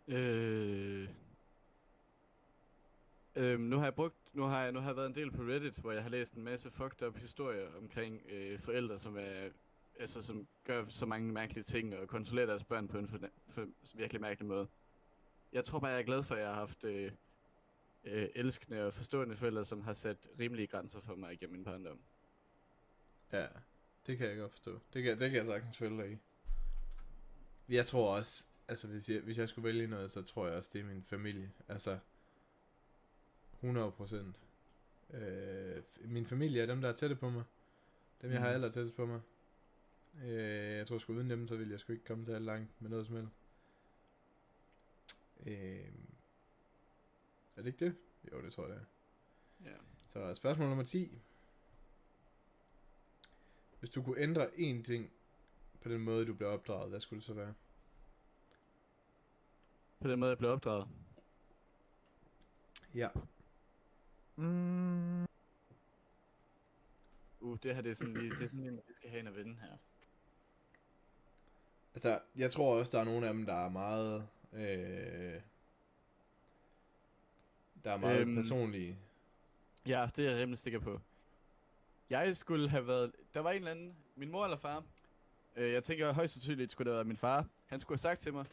[0.07, 1.09] Øh.
[3.35, 5.41] Øhm, nu har jeg brugt, nu har jeg, nu har jeg været en del på
[5.41, 9.49] Reddit, hvor jeg har læst en masse fucked up historier omkring øh, forældre, som er,
[9.99, 13.67] altså som gør så mange mærkelige ting og kontrollerer deres børn på en for, for
[13.95, 14.67] virkelig mærkelig måde.
[15.53, 17.11] Jeg tror bare, jeg er glad for, at jeg har haft øh,
[18.03, 21.99] øh, elskende og forstående forældre, som har sat rimelige grænser for mig igennem min barndom.
[23.31, 23.47] Ja,
[24.07, 24.79] det kan jeg godt forstå.
[24.93, 26.17] Det kan, det kan jeg sagtens følge dig i.
[27.73, 30.69] Jeg tror også, altså hvis jeg, hvis jeg skulle vælge noget, så tror jeg også,
[30.73, 31.51] det er min familie.
[31.67, 31.99] Altså,
[33.61, 34.35] 100 procent.
[35.13, 37.43] Øh, min familie er dem, der er tætte på mig.
[38.21, 38.53] Dem, jeg har Mhm.
[38.55, 39.21] aller tættest på mig.
[40.23, 42.81] Øh, jeg tror sgu uden dem, så ville jeg sgu ikke komme til alt langt
[42.81, 43.35] med noget som helst.
[45.45, 45.85] Øh,
[47.55, 47.95] er det ikke det?
[48.31, 48.81] Jo, det tror jeg, det
[49.65, 49.69] er.
[49.71, 49.75] Ja.
[50.09, 51.21] Så spørgsmål nummer 10.
[53.79, 55.11] Hvis du kunne ændre én ting
[55.81, 57.53] på den måde, du blev opdraget, hvad skulle det så være?
[59.99, 60.87] På den måde, jeg blev opdraget.
[62.95, 63.09] Ja.
[64.35, 65.25] Mm.
[67.39, 69.35] Uh, det her det er sådan lige, det er sådan vi skal have en at
[69.35, 69.77] vinde her.
[71.93, 74.27] Altså, jeg tror også, der er nogle af dem, der er meget...
[74.53, 75.41] Øh,
[77.83, 78.29] der er meget Øhm.
[78.29, 78.35] øhm.
[78.35, 78.97] personlige.
[79.87, 81.01] Ja, det er jeg rimelig sikker på.
[82.09, 83.11] Jeg skulle have været...
[83.33, 83.95] Der var en eller anden...
[84.15, 84.83] Min mor eller far.
[85.55, 87.45] Øh, jeg tænker højst sandsynligt skulle det være min far.
[87.67, 88.45] Han skulle have sagt til mig,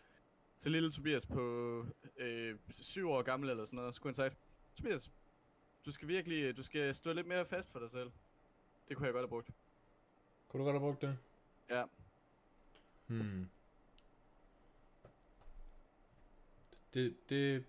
[0.59, 4.37] til lille Tobias på øh, syv år gammel eller sådan noget, skulle han sagt,
[4.75, 5.11] Tobias,
[5.87, 8.11] du skal virkelig, du skal stå lidt mere fast for dig selv.
[8.89, 9.51] Det kunne jeg godt have brugt.
[10.49, 11.19] Kunne du godt have brugt det?
[11.71, 11.85] Ja.
[13.07, 13.49] Hmm.
[16.95, 17.65] Det, det,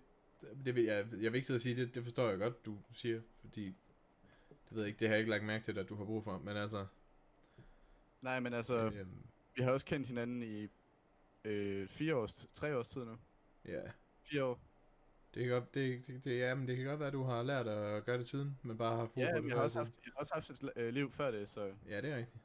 [0.64, 2.78] det vil jeg, jeg vil ikke sidde og sige, det, det forstår jeg godt, du
[2.92, 3.74] siger, fordi, det
[4.70, 6.38] ved jeg ikke, det har jeg ikke lagt mærke til, at du har brug for,
[6.38, 6.86] men altså,
[8.20, 10.68] Nej, men altså, øhm, vi har også kendt hinanden i
[11.44, 13.16] øh, fire års, tre års tid nu.
[13.64, 13.82] ja,
[14.30, 14.60] Fire år.
[15.34, 17.42] Det kan godt, det, det, det, ja, men det kan godt være, at du har
[17.42, 19.78] lært at gøre det tiden, men bare har brug Ja, for det jeg har, også
[19.78, 22.42] haft, jeg har også haft et øh, liv før det, så Ja, det er rigtigt.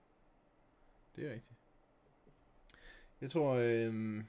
[1.15, 1.59] Det er rigtigt.
[3.21, 4.23] Jeg tror, øh,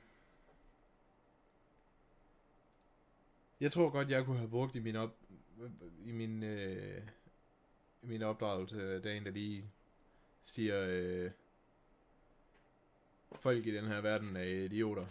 [3.61, 5.16] jeg tror godt, jeg kunne have brugt i min op,
[6.07, 7.03] i min, øh,
[8.03, 9.64] i min opdragelse, dagen der lige
[10.42, 11.31] siger, øh,
[13.33, 15.07] folk i den her verden er idioter.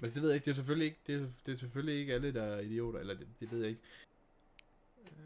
[0.03, 2.15] Men det ved jeg ikke, det er selvfølgelig ikke, det er, det er selvfølgelig ikke
[2.15, 3.81] alle, der er idioter, eller det, det ved jeg ikke.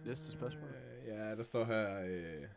[0.05, 0.69] Næste spørgsmål.
[0.69, 2.49] Øh, Ja, der står her, øh,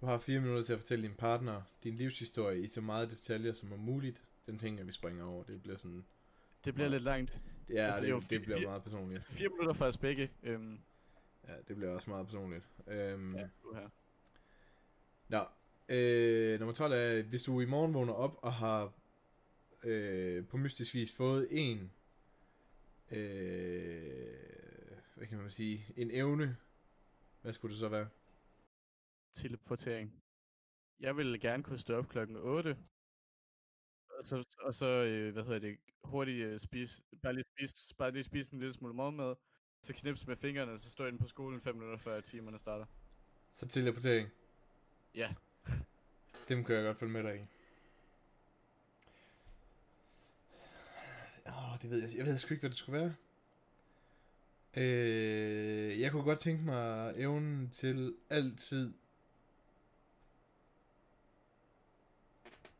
[0.00, 3.52] du har fire minutter til at fortælle din partner din livshistorie i så meget detaljer
[3.52, 4.22] som er muligt.
[4.46, 6.04] Den ting, at vi springer over, det bliver sådan,
[6.64, 6.92] Det bliver Ja.
[6.92, 7.38] lidt langt.
[7.68, 9.26] det, er, Altså, det, jo, det bliver fire- meget personligt.
[9.28, 10.30] Fire minutter for os begge.
[10.42, 10.78] Øhm,
[11.48, 12.68] Ja, det bliver også meget personligt.
[12.86, 13.88] Øhm, ja, du her.
[15.28, 15.44] Nå,
[15.88, 18.92] øh, nummer 12 er, hvis du i morgen vågner op og har
[19.82, 21.92] øh, på mystisk vis fået en,
[23.10, 24.32] øh,
[25.14, 26.56] hvad kan man sige, en evne,
[27.42, 28.08] hvad skulle det så være?
[29.34, 30.22] Teleportering.
[31.00, 32.76] Jeg vil gerne kunne stå op klokken 8.
[34.18, 38.10] Og så, og så øh, hvad hedder det, hurtigt øh, spise, bare lige spise, bare
[38.10, 39.34] lige spise en lille smule morgenmad.
[39.82, 42.86] Så knips med fingrene, og så stå inde på skolen 5 minutter før timerne starter.
[43.52, 44.28] Så teleportering.
[45.14, 45.34] Ja.
[46.48, 47.61] Dem kan jeg godt følge med dig i.
[51.52, 52.16] Åh, det ved jeg.
[52.16, 53.14] Jeg ved sgu ikke, hvad det skulle være.
[54.76, 58.92] Øh, jeg kunne godt tænke mig evnen til altid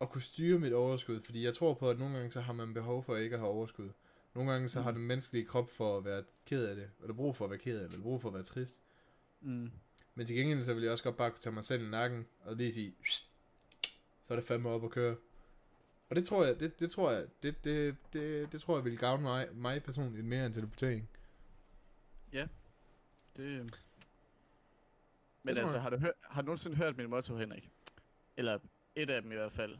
[0.00, 2.74] at kunne styre mit overskud, fordi jeg tror på, at nogle gange så har man
[2.74, 3.90] behov for ikke at have overskud.
[4.34, 4.96] Nogle gange så har Mm.
[4.96, 7.74] den menneskelige krop for at være ked af det, eller brug for at være ked
[7.76, 8.80] af det, eller brug for at være trist.
[9.40, 9.70] Mm.
[10.14, 12.26] Men til gengæld så vil jeg også godt bare kunne tage mig selv i nakken,
[12.44, 12.94] og lige sige,
[14.26, 15.16] så er det fandme op at køre.
[16.12, 18.98] Og det tror jeg, det, det tror jeg, det, det, det, det tror jeg vil
[18.98, 21.08] gavne mig, mig personligt mere end teleportering.
[23.36, 23.42] Det...
[23.42, 23.68] øhm.
[25.42, 25.82] Men altså, jeg.
[25.82, 27.70] har du, hør, har du nogensinde hørt min motto, Henrik?
[28.36, 28.58] Eller
[28.94, 29.78] et af dem i hvert fald.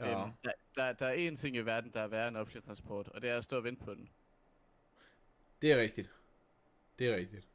[0.00, 0.22] Ja.
[0.22, 3.08] Øhm, der, der, der er én ting i verden, der er værre end offentlig transport,
[3.08, 4.08] og det er at stå og vente på den.
[5.62, 6.10] Det er rigtigt.
[6.98, 7.48] Det er rigtigt.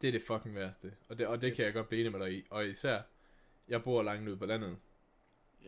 [0.00, 0.96] Det er det fucking værste.
[1.08, 2.46] Og det, og det kan jeg godt blive enig med dig i.
[2.50, 3.02] Og især,
[3.68, 4.78] jeg bor langt ude på landet.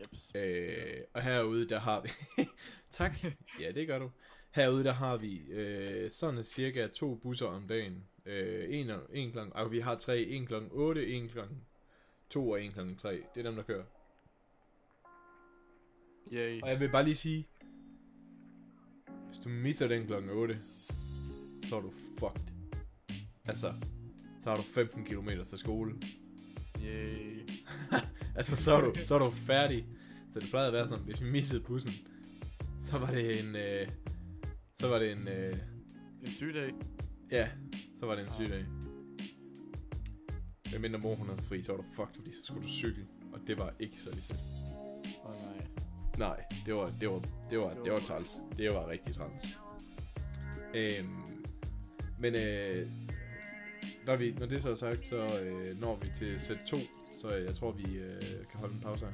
[0.01, 0.31] Jeps.
[0.35, 2.09] Øh, og herude, der har vi...
[2.91, 3.11] tak.
[3.59, 4.11] Ja, det gør du.
[4.51, 8.03] Herude, der har vi øh, sådan cirka to busser om dagen.
[8.25, 9.53] Øh, en, og- en klokken...
[9.55, 10.21] Altså, vi har tre.
[10.21, 11.57] En klokken 8, en klokken
[12.29, 13.11] 2 og en klokken 3.
[13.35, 13.83] Det er dem, der kører.
[16.33, 16.61] Yay.
[16.61, 17.47] Og jeg vil bare lige sige...
[19.27, 20.57] Hvis du misser den klokken 8,
[21.69, 22.53] så er du fucked.
[23.47, 23.73] Altså,
[24.43, 25.93] så har du 15 km til skole.
[26.85, 27.39] Yay.
[28.35, 29.85] Altså, så er, du, så er du færdig.
[30.33, 31.91] Så det plejede at være sådan, hvis vi missede bussen,
[32.81, 33.55] så var det en...
[33.55, 33.87] Øh,
[34.79, 35.27] så var det en...
[35.27, 35.57] Øh,
[36.21, 36.71] En sygedag.
[37.31, 37.49] ja,
[37.99, 38.65] så var det en syg dag.
[40.71, 43.05] Med mindre mor hun havde fri, så var du fucked, fordi så skulle du cykle.
[43.33, 44.39] Og det var ikke så lige
[45.25, 45.67] Åh oh, nej.
[46.17, 48.29] Nej, det var, det var, det var, det var træls.
[48.57, 49.57] Det var rigtig træls.
[50.75, 51.15] Øhm,
[52.19, 52.85] men øh,
[54.05, 56.77] når, vi, når det så er sagt, så øh, når vi til sæt 2,
[57.21, 59.13] så jeg tror, vi øh, kan holde en pause her.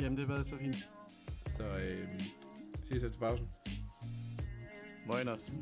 [0.00, 0.90] Jamen, det var så fint.
[1.48, 2.08] Så øh,
[2.84, 3.48] ses efter pausen.
[5.06, 5.52] Moiners.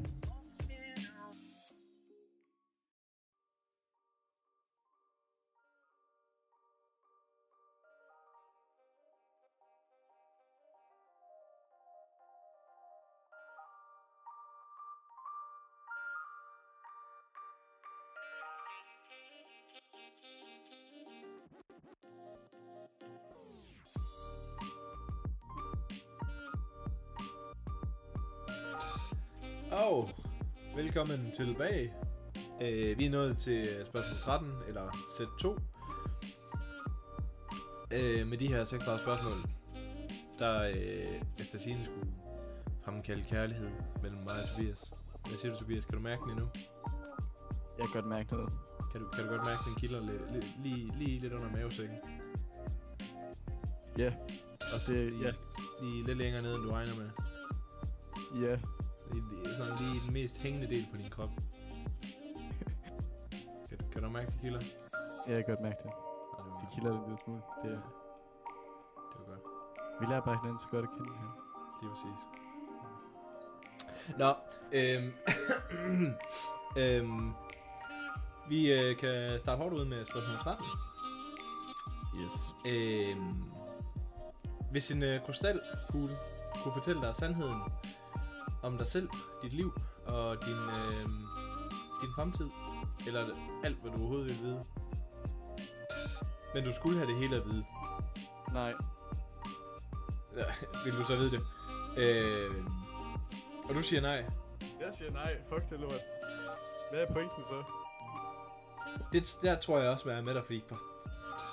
[29.86, 30.10] Og
[30.76, 31.92] velkommen tilbage.
[32.62, 35.56] Øh, vi er nået til spørgsmål 13, eller sæt 2.
[37.92, 39.32] Øh, med de her 36 spørgsmål,
[40.38, 42.12] der øh, efter sine skulle
[42.84, 43.70] fremkalde kærlighed
[44.02, 44.92] mellem mig og Tobias.
[45.28, 45.84] Hvad siger du, Tobias?
[45.84, 46.48] Kan du mærke den endnu?
[47.78, 48.52] Jeg kan godt mærke noget.
[48.92, 51.96] Kan du, kan du godt mærke den kilder li- li- lige, lige lidt under mavesækken?
[53.98, 54.12] Ja.
[54.74, 55.32] Også Det- lige, ja.
[55.82, 57.10] lige lidt længere ned, end du regner med.
[58.48, 58.54] Ja.
[58.56, 58.60] Lige,
[59.58, 61.30] sådan lige den mest hængende del på din krop.
[63.68, 64.60] kan, kan du mærke, det kilder?
[65.28, 65.90] Jeg kan godt mærke det.
[65.90, 65.98] Ja, det
[66.38, 66.74] var Det godt.
[66.74, 67.42] kilder det en lille smule.
[67.64, 67.74] Det, Ja.
[67.74, 69.40] Det var godt.
[70.00, 71.30] Vi lærer bare hinanden så godt at kende her.
[71.82, 72.20] Lige præcis.
[74.18, 74.30] Nå,
[74.72, 75.12] øhm,
[76.82, 77.32] øhm,
[78.48, 80.66] vi øh, kan starte hårdt ud med spørgsmål 13.
[82.24, 82.54] Yes.
[82.66, 83.42] Øhm,
[84.70, 86.14] hvis en øh, krystalkugle
[86.62, 87.60] kunne fortælle dig sandheden
[88.62, 89.08] om dig selv,
[89.42, 89.72] dit liv
[90.06, 91.04] og din, øh,
[92.02, 92.48] din fremtid,
[93.06, 93.26] eller
[93.64, 94.64] alt, hvad du overhovedet vil vide,
[96.54, 97.64] men du skulle have det hele at vide,
[98.52, 98.74] Nej.
[100.36, 100.44] Ja,
[100.84, 101.40] vil du så vide det?
[101.96, 102.64] Øh,
[103.68, 104.24] og du siger nej.
[104.80, 105.36] Jeg siger nej.
[105.48, 106.00] Fuck det lort.
[106.90, 107.62] Hvad er pointen så?
[109.12, 110.80] Det, der tror jeg også, at jeg er med dig, fordi for,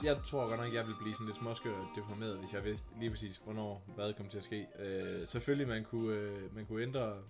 [0.05, 3.09] jeg tror godt nok, jeg ville blive sådan lidt småskør deprimeret, hvis jeg vidste lige
[3.09, 4.67] præcis, hvornår hvad kom til at ske.
[4.79, 7.23] Øh, selvfølgelig, man kunne, øh, man kunne ændre,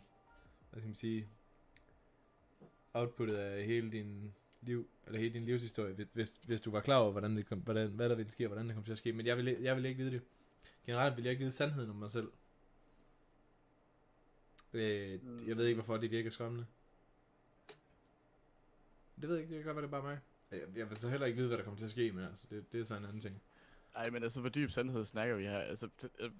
[0.71, 1.27] hvad skal man sige,
[2.93, 6.97] outputtet af hele din liv, eller hele din livshistorie, hvis, hvis, hvis du var klar
[6.97, 8.97] over, hvordan det kom, hvordan, hvad der ville ske, og hvordan det kom til at
[8.97, 9.13] ske.
[9.13, 10.21] Men jeg vil, jeg vil ikke vide det.
[10.85, 12.31] Generelt vil jeg ikke vide sandheden om mig selv.
[14.73, 16.65] Øh, Jeg ved ikke, hvorfor det virker skræmmende.
[19.21, 20.19] Det ved jeg ikke, det kan godt være, det er bare mig.
[20.59, 22.47] Jeg, jeg vil så heller ikke vide, hvad der kommer til at ske, men altså,
[22.49, 23.41] det, det er så en anden ting.
[23.95, 25.59] Ej, men altså, hvor dyb sandhed snakker vi her?
[25.59, 26.31] Altså, t- øh,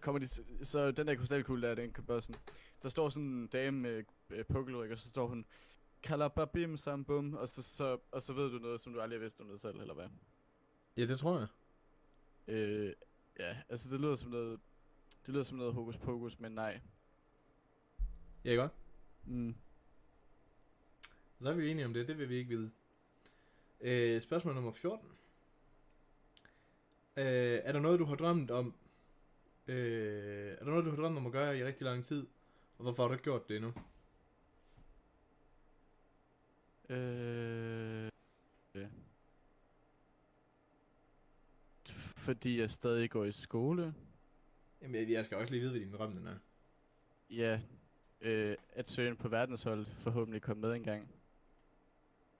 [0.00, 0.28] kommer de,
[0.64, 2.40] så den der krystalkugle der, den kan bare sådan,
[2.82, 5.44] der står sådan en dame med øh, pukkelryg, og så står hun,
[6.02, 9.22] kalababim sam bum, og så, så, og så ved du noget, som du aldrig har
[9.22, 10.08] vidst om dig selv, eller hvad?
[10.96, 11.48] Ja, det tror jeg.
[12.54, 12.92] Øh,
[13.38, 14.60] ja, altså det lyder som noget,
[15.26, 16.80] det lyder som noget hokus pokus, men nej.
[18.44, 18.72] Ja, godt.
[19.24, 19.54] Mm.
[21.40, 22.70] Så er vi enige om det, det vil vi ikke vide.
[23.80, 25.08] Øh, spørgsmål nummer 14.
[27.16, 28.74] Øh, er der noget, du har drømt om?
[29.66, 32.26] Øh, er der noget, du har drømt om at gøre i rigtig lang tid?
[32.78, 33.72] Og hvorfor har du ikke gjort det endnu?
[36.88, 38.10] Øh,
[38.74, 38.88] ja.
[42.16, 43.94] Fordi jeg stadig går i skole.
[44.82, 46.38] Jamen, jeg- jeg skal også lige vide, hvad din drøm den er.
[47.30, 47.60] Ja,
[48.20, 51.08] øh, at søgen på verdenshold forhåbentlig komme med en gang.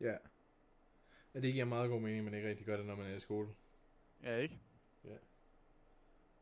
[0.01, 0.17] Ja.
[1.43, 1.47] Ja.
[1.47, 3.21] det giver meget god mening, men det ikke rigtig gør det, når man er i
[3.21, 3.49] skole.
[4.23, 4.59] Ja, ikke?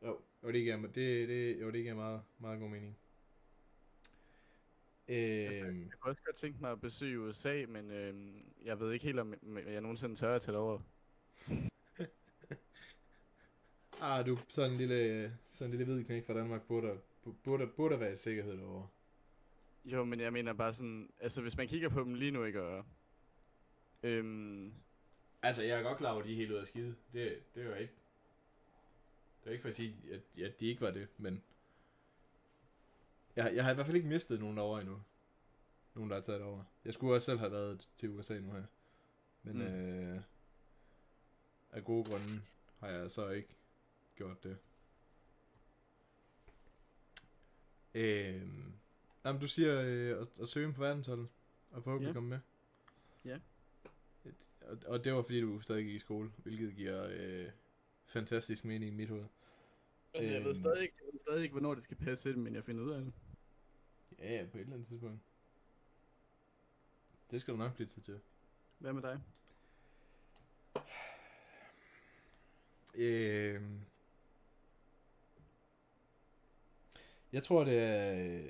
[0.01, 2.97] Jo, jo det giver, det, det, jo, det giver meget, meget god mening.
[5.07, 8.15] Øhm, Jeg kunne også godt tænke mig at besøge USA, men øh,
[8.65, 9.33] jeg ved ikke helt, om
[9.67, 10.79] jeg nogensinde tør at tage det over.
[14.01, 16.99] ah, du, sådan en lille, sådan en lille hvid knæk fra Danmark burde,
[17.43, 18.87] burde, burde være i sikkerhed derovre.
[19.85, 22.61] Jo, men jeg mener bare sådan, altså hvis man kigger på dem lige nu, ikke,
[22.61, 22.85] og...
[24.03, 24.73] Øhm,
[25.47, 26.95] Altså, jeg er godt klar over, at de er helt ude af skide.
[27.13, 27.93] Det, det er jo ikke...
[29.43, 31.43] Det er ikke for at sige, at, at de ikke var det, men...
[33.35, 35.01] Jeg, jeg har i hvert fald ikke mistet nogen derovre endnu.
[35.95, 36.63] Nogen, der har taget over.
[36.85, 38.63] Jeg skulle også selv have været til USA nu her.
[39.43, 39.59] Men Mm.
[39.63, 39.65] mm.
[39.67, 40.21] øh,
[41.71, 42.41] af gode grunde
[42.79, 43.49] har jeg så ikke
[44.15, 44.57] gjort det.
[47.93, 48.41] Øh,
[49.25, 51.27] jamen, du siger øh, at, at søge på verdensholdet,
[51.71, 52.13] og forhåbentlig Ja.
[52.13, 52.39] komme med.
[53.25, 53.39] Ja.
[54.69, 57.49] Og, og det var fordi, du stadig gik i skole, hvilket giver øh,
[58.05, 59.25] fantastisk mening i mit hoved.
[60.13, 60.55] altså jeg ved, Øhm.
[60.55, 62.91] stadig, ikke- jeg ved stadig ikke, hvornår det skal passe ind, men jeg finder ud
[62.91, 63.13] af det.
[64.19, 65.19] Ja, ja, på et eller andet tidspunkt.
[67.31, 68.19] Det skal du nok blive tid til.
[68.79, 69.19] Hvad med dig?
[72.95, 73.61] Øh,
[77.33, 78.49] jeg tror, det er...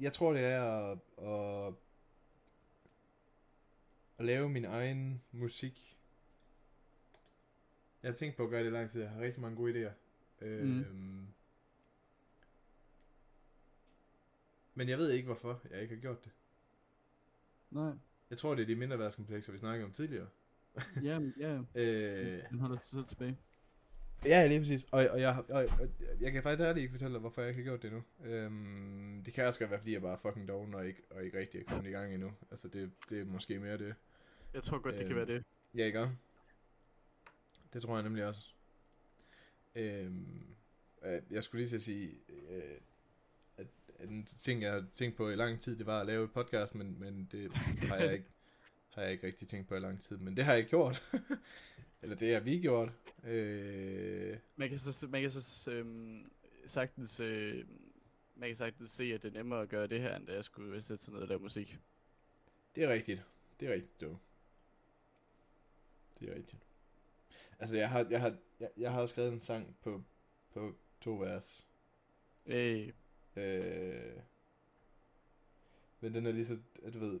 [0.00, 1.74] Jeg tror, det er at, at,
[4.18, 5.98] at lave min egen musik.
[8.02, 9.00] Jeg har tænkt på at gøre det i lang tid.
[9.00, 9.92] Jeg har rigtig mange gode idéer.
[10.44, 11.26] Øh, Mm.
[14.74, 16.32] Men jeg ved ikke, hvorfor jeg ikke har gjort det.
[17.70, 17.92] Nej.
[18.30, 20.28] Jeg tror, det er de mindre værtskomplekser, vi snakkede om tidligere.
[21.02, 21.60] Ja, ja.
[21.80, 23.36] Øh, Den holder sig selv tilbage.
[24.24, 24.86] Ja, lige præcis.
[24.90, 25.88] Og, og, jeg, og, og
[26.20, 28.02] jeg kan faktisk ærligt ikke fortælle dig, hvorfor jeg ikke har gjort det endnu.
[28.34, 31.24] Øhm, det kan også godt være, fordi jeg bare er fucking doven og ikke, og
[31.24, 32.32] ikke rigtig er kommet i gang endnu.
[32.50, 33.94] Altså, det, det er måske mere det.
[34.54, 35.44] Jeg tror godt, det kan Øhm, være det.
[35.74, 36.08] Ja, ikke?
[37.72, 38.46] Det tror jeg nemlig også.
[39.74, 40.46] Øhm,
[41.04, 42.62] øh, jeg skulle lige til at sige, øh,
[43.56, 43.66] at,
[43.98, 46.32] at en ting, jeg har tænkt på i lang tid, det var at lave et
[46.32, 47.52] podcast, men, men det
[47.88, 48.26] har jeg ikke
[48.94, 50.16] har jeg ikke rigtig tænkt på i lang tid.
[50.16, 51.02] Men det har jeg gjort.
[52.02, 52.92] Eller det har vi gjort.
[53.24, 56.30] Øh, Man kan så, man kan så øhm,
[56.66, 57.64] sagtens, øh,
[58.36, 60.44] man kan sagtens se, at det er nemmere at gøre det her, end da jeg
[60.44, 61.78] skulle sætte sig ned og lave musik.
[62.74, 63.22] det er rigtigt.
[63.60, 64.18] Det er rigtigt, dog.
[66.20, 66.62] Det er rigtigt.
[67.58, 70.02] Altså, jeg har, jeg har, jeg, jeg har skrevet en sang på,
[70.52, 71.66] på to vers.
[72.46, 72.92] Øh,
[73.36, 74.16] Øh,
[76.00, 77.20] men den er lige så, at du ved,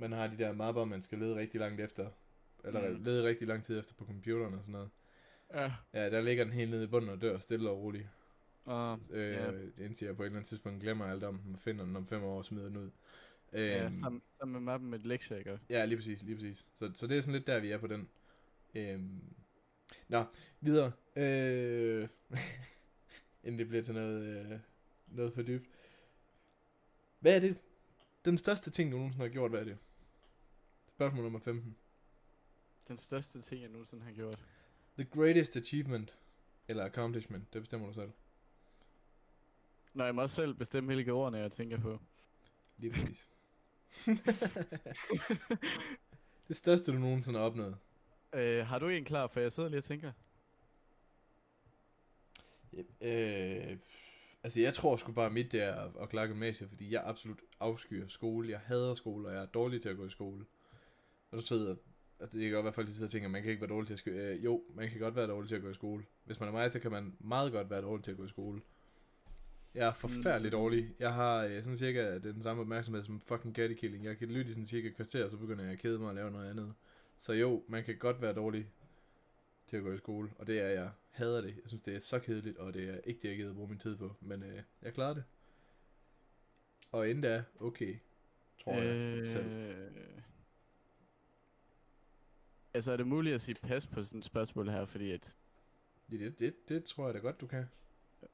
[0.00, 2.10] man har de der mapper, man skal lede rigtig langt efter.
[2.64, 3.02] Eller Mm.
[3.04, 4.90] lede rigtig lang tid efter på computeren og sådan noget.
[5.54, 8.06] ja, Ja, der ligger den helt nede i bunden og dør stille og roligt.
[8.64, 9.50] og, Øh, ja.
[9.84, 12.06] Indtil jeg på et eller andet tidspunkt glemmer alt om den, og finder den om
[12.06, 12.90] fem år og smider den ud.
[13.52, 15.58] Øh, ja sammen, sammen med mappen med et lektier, ikke?
[15.70, 16.66] Ja, lige præcis, lige præcis.
[16.74, 18.08] Så, så det er sådan lidt der, vi er på den.
[18.74, 19.20] Øhm.
[20.08, 20.24] Nå,
[20.60, 20.92] videre.
[21.16, 22.08] Øh.
[23.44, 24.58] Inden det bliver til noget, øh,
[25.06, 25.66] noget for dybt.
[27.20, 27.56] Hvad er det?
[28.24, 29.78] Den største ting, du nogensinde har gjort, hvad er det?
[31.00, 31.76] Spørgsmål nummer 15.
[32.88, 34.38] Den største ting, jeg nogensinde har gjort.
[34.98, 36.16] The greatest achievement,
[36.68, 38.10] eller accomplishment, det bestemmer du selv.
[39.94, 41.98] Når jeg må også selv bestemme, hvilke ordene jeg tænker på.
[42.78, 43.28] Lige præcis.
[46.48, 47.76] det største, du nogensinde har opnået.
[48.32, 50.12] Øh, har du en klar, for jeg sidder lige og tænker.
[53.00, 53.78] Øh,
[54.42, 57.40] altså, jeg tror sgu bare, mit det er at, at klare gymnasiet, fordi jeg absolut
[57.60, 58.50] afskyer skole.
[58.50, 60.46] Jeg hader skole, og jeg er dårlig til at gå i skole.
[61.30, 61.76] Og du sidder,
[62.20, 63.70] altså det kan godt være, at folk sidder og tænker, at man kan ikke være
[63.70, 64.16] dårlig til at skole.
[64.16, 66.04] Øh, jo, man kan godt være dårlig til at gå i skole.
[66.24, 68.28] Hvis man er mig, så kan man meget godt være dårlig til at gå i
[68.28, 68.60] skole.
[69.74, 70.58] Jeg er forfærdelig Mm.
[70.58, 70.94] dårlig.
[70.98, 74.04] Jeg har øh, sådan cirka den samme opmærksomhed som fucking kattekilling.
[74.04, 76.14] Jeg kan lytte i sådan cirka et kvarter, så begynder jeg at kede mig og
[76.14, 76.74] lave noget andet.
[77.20, 78.66] Så jo, man kan godt være dårlig
[79.68, 80.90] til at gå i skole, og det er jeg.
[81.10, 81.48] Hader det.
[81.48, 83.68] Jeg synes, det er så kedeligt, og det er ikke det, jeg gider at bruge
[83.68, 84.16] min tid på.
[84.20, 85.24] Men øh, jeg klarer det.
[86.92, 87.96] Og endda, okay,
[88.64, 89.74] tror jeg selv.
[92.74, 95.36] Altså, er det muligt at sige pas på sådan et spørgsmål her, fordi at...
[96.12, 97.64] Ja, det, det, det tror jeg da godt, du kan.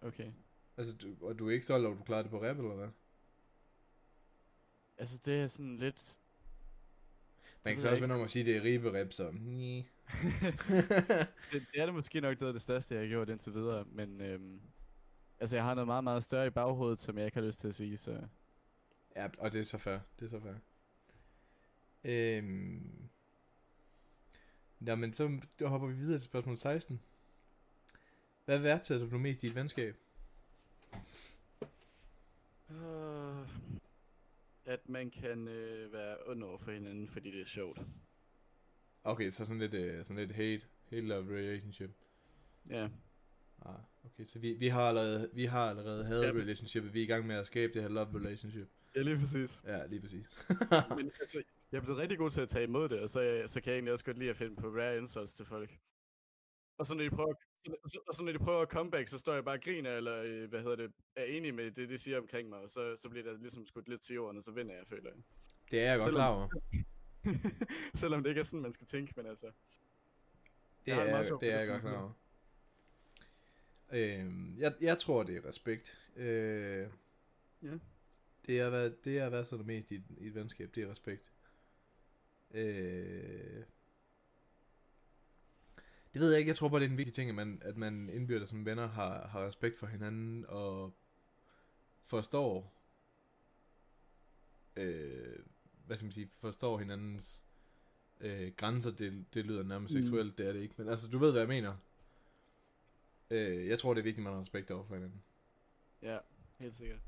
[0.01, 0.33] Okay.
[0.77, 2.75] Altså, du, og du er ikke stolt over, at du klarede det på rap, eller
[2.75, 2.89] hvad?
[4.99, 6.21] Altså, det er sådan lidt...
[7.65, 9.25] Man kan så også vende om at sige, at det er ribe rap, så...
[11.53, 14.21] Det, det er det måske nok af det største, jeg har gjort indtil videre, men...
[14.21, 14.61] Øhm...
[15.39, 17.69] Altså, jeg har noget meget, meget større i baghovedet, som jeg ikke har lyst til
[17.69, 18.23] at sige, så...
[19.17, 19.99] Ja, og det er så fair.
[20.21, 20.55] Det er så fair.
[22.05, 23.09] Øhm...
[24.87, 27.01] Nå, men så hopper vi videre til spørgsmål 16.
[28.45, 29.97] Hvad værdsætter du mest i et venskab?
[32.69, 33.49] Uh,
[34.65, 37.81] at man kan øh, være ond over for hinanden, fordi det er sjovt.
[39.05, 41.91] Okay, så sådan lidt, øh, sådan lidt hate, hate love relationship.
[42.71, 42.89] Ja.
[43.63, 43.75] Ah,
[44.05, 47.07] okay, så vi, vi har allerede, vi har allerede havde Ja, relationship, vi er i
[47.07, 48.69] gang med at skabe det her love relationship.
[48.97, 49.63] Ja, lige præcis.
[49.65, 50.27] Ja, lige præcis.
[50.97, 51.43] Men altså,
[51.73, 53.77] jeg er blevet rigtig god til at tage imod det, og så, så kan jeg
[53.77, 55.79] egentlig også godt lide at finde på rare insults til folk.
[56.79, 57.35] Og så når de prøver,
[57.89, 60.23] så, og så når de prøver at comeback, så står jeg bare og griner, eller
[60.23, 63.09] øh, hvad hedder det, er enig med det, de siger omkring mig, og så, så
[63.09, 65.23] bliver der ligesom skudt lidt til jorden, og så vinder jeg, føler jeg.
[65.71, 66.49] det er jeg godt Selvom- klar over.
[67.95, 69.47] Selvom det ikke er sådan, man skal tænke, men altså.
[69.47, 69.53] Det
[70.87, 72.13] Jeg har er, meget sjovt det er jeg godt sådan klar over.
[73.93, 76.09] Øhm, jeg, jeg tror, det er respekt.
[76.17, 76.87] Øh,
[77.63, 77.79] Ja.
[78.47, 80.91] Det er, hvad, det er, hvad så det mest i, i et venskab, det er
[80.91, 81.33] respekt.
[82.51, 83.65] Øh,
[86.13, 87.77] det ved jeg ikke, jeg tror bare, det er en vigtig ting, at man, at
[87.77, 90.95] man indbyrdes som venner har, har respekt for hinanden og
[92.05, 92.73] forstår,
[94.77, 95.39] øh,
[95.87, 97.45] hvad skal man sige, forstår hinandens
[98.21, 98.91] øh, grænser.
[98.91, 100.03] Det, det lyder nærmest Mm.
[100.03, 101.77] seksuelt, det er det ikke, men altså, du ved, hvad jeg mener.
[103.31, 105.23] Øh, jeg tror, det er vigtigt, at man har respekt over for hinanden.
[106.03, 106.19] Ja,
[106.59, 107.01] helt sikkert.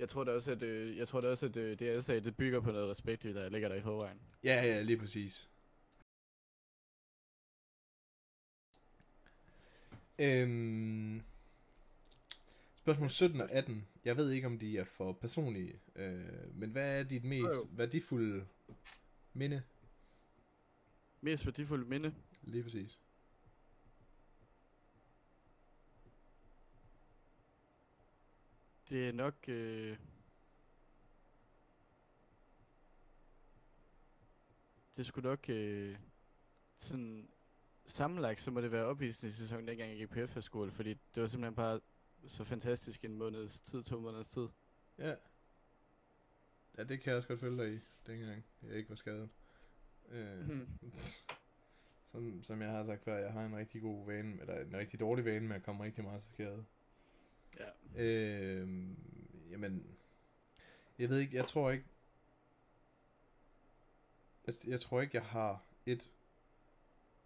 [0.00, 2.20] Jeg tror da også, at, øh, jeg tror da også, at øh, det jeg sagde,
[2.20, 4.18] det bygger på noget respekt, der ligger der i forvejen.
[4.44, 5.48] Ja, ja, lige præcis.
[10.18, 11.22] Øhm,
[12.76, 13.86] spørgsmål 17 og 18.
[14.04, 17.52] Jeg ved ikke, om de er for personlige, øh, men hvad er dit mest Jo,
[17.52, 17.68] jo.
[17.72, 18.46] værdifulde
[19.32, 19.62] minde?
[21.20, 22.14] Mest værdifulde minde.
[22.42, 22.98] Lige præcis.
[28.90, 29.34] Det er nok...
[29.48, 29.98] Øh...
[34.96, 35.48] Det skulle nok...
[35.48, 35.98] Øh...
[36.76, 37.28] Sådan...
[37.86, 41.54] Sammenlagt, så må det være opvisningssæsonen, dengang jeg gik på efterskole, fordi det var simpelthen
[41.54, 41.80] bare
[42.26, 44.48] så fantastisk en måneds tid, to måneders tid.
[44.98, 45.14] Ja.
[46.78, 49.28] Ja, det kan jeg også godt følge dig i, dengang jeg ikke var skadet.
[50.08, 50.68] Øh, Mhm.
[52.12, 55.00] som, som jeg har sagt før, jeg har en rigtig god vane, eller en rigtig
[55.00, 56.64] dårlig vane med at komme rigtig meget til skade.
[57.58, 58.02] Ja.
[58.02, 58.68] Øh,
[59.50, 59.86] jamen,
[60.98, 61.84] jeg ved ikke, jeg tror ikke,
[64.46, 66.10] jeg, jeg tror ikke, jeg har et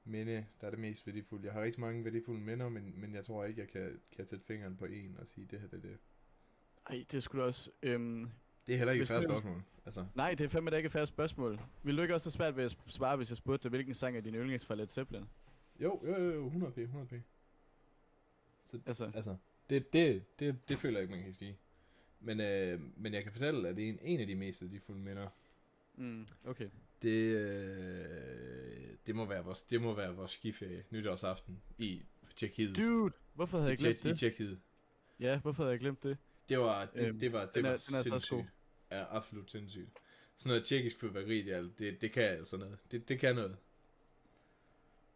[0.04, 1.44] minde, der er det mest værdifulde.
[1.44, 4.44] Jeg har rigtig mange værdifulde minder, men, men jeg tror ikke, jeg kan, kan sætte
[4.44, 5.98] fingeren på en og sige, det her det er det.
[6.90, 7.70] Ej, det skulle også...
[7.82, 8.30] Øhm...
[8.66, 9.62] Det er heller ikke et færdigt spørgsmål.
[9.84, 11.60] Altså, Nej, det er fandme da ikke et færdigt spørgsmål.
[11.82, 14.16] Vil du ikke også have svært ved at svare, hvis jeg spurgte dig, hvilken sang
[14.16, 15.24] er din yndlings fra Led Zeppelin?
[15.80, 17.16] jo, jo, jo, jo, 100p, 100p.
[18.64, 19.36] Så, Altså, altså,
[19.70, 21.58] det, det, det, det føler jeg ikke, man kan sige.
[22.20, 25.00] Men, øh, men jeg kan fortælle, at det er en, en af de mest værdifulde
[25.00, 25.28] minder.
[25.94, 26.68] mm, okay.
[27.02, 32.02] Det, øh, det, må være vores, det må være vores skiferie nytårsaften i
[32.36, 32.76] Tjekkiet.
[32.76, 34.18] Dude, hvorfor havde jeg glemt Tjek- I det?
[34.18, 34.60] Tjekkiet.
[35.20, 36.16] Ja, hvorfor havde jeg glemt det?
[36.48, 38.46] Det var, det, Øhm, det var, det den er- var den er så sindssygt.
[38.90, 39.90] Ja, absolut sindssygt.
[40.36, 42.78] Sådan noget tjekkisk fyrværkeri, det, det, det kan altså noget.
[42.90, 43.56] Det, det kan noget.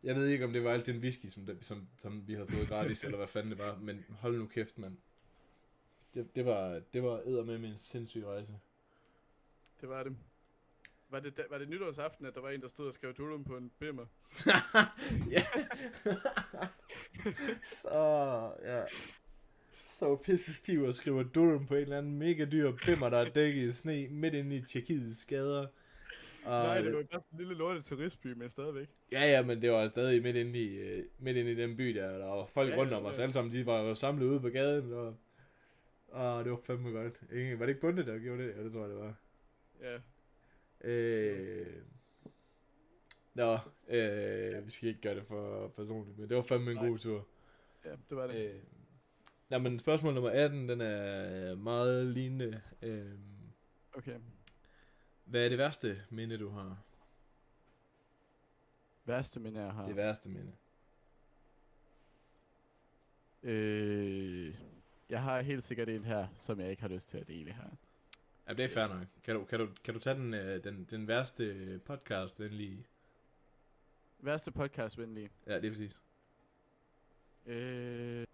[0.03, 2.49] Jeg ved ikke, om det var alt den whisky, som, det, som, som vi havde
[2.49, 4.97] fået gratis, eller hvad fanden det var, men hold nu kæft, mand.
[6.15, 8.53] Det, det var, det var med en sindssyg rejse.
[9.81, 10.17] Det var det.
[11.11, 13.57] Var det, var det nytårsaften, at der var en, der stod og skrev Durum på
[13.57, 14.07] en bimmer?
[15.37, 15.47] ja.
[17.83, 18.85] så, ja.
[19.91, 23.31] Så pisse stiv og skriver Durum på en eller anden mega dyr bimmer, der er
[23.31, 25.67] dækket i sne midt inde i Tjekkiets gader.
[26.49, 28.89] Og, Nej, det var bare sådan en lille lortet turistby, men stadigvæk.
[29.13, 31.95] Ja, ja, men det var stadig midt inde i, øh, midt inde i den by
[31.95, 32.19] der.
[32.19, 33.53] Der var folk Ja, rundt ja, om os alle sammen.
[33.53, 34.93] De var jo samlet ude på gaden.
[34.93, 35.17] Og,
[36.09, 37.21] og det var fandme godt.
[37.33, 38.55] Ingen, var det ikke Bunde, der gjorde det?
[38.57, 39.15] Ja, det tror jeg, det var.
[39.81, 39.99] Ja.
[40.91, 41.67] Øh...
[43.35, 46.89] Nå, øh, vi skal ikke gøre det for personligt, men det var fandme en Nej.
[46.89, 47.27] god tur.
[47.85, 48.47] Ja, det var det.
[48.47, 48.55] Øh,
[49.49, 52.61] nå, men spørgsmål nummer 18, den er meget lignende.
[52.83, 53.11] Øh,
[53.93, 54.15] Okay.
[55.29, 56.79] Hvad er det værste minde, du har?
[59.05, 59.87] Værste minde, jeg har.
[59.87, 60.53] Det værste minde.
[63.43, 64.55] Øh,
[65.09, 67.69] jeg har helt sikkert en her, som jeg ikke har lyst til at dele her.
[68.49, 68.75] Ja, det er Yes.
[68.75, 69.07] fair nok.
[69.25, 72.87] Kan du, kan du, kan du tage den, øh, den, den værste podcast venlige?
[74.19, 75.31] Værste podcast venlige.
[75.47, 76.01] Ja, det er præcis.
[77.47, 78.27] Øh,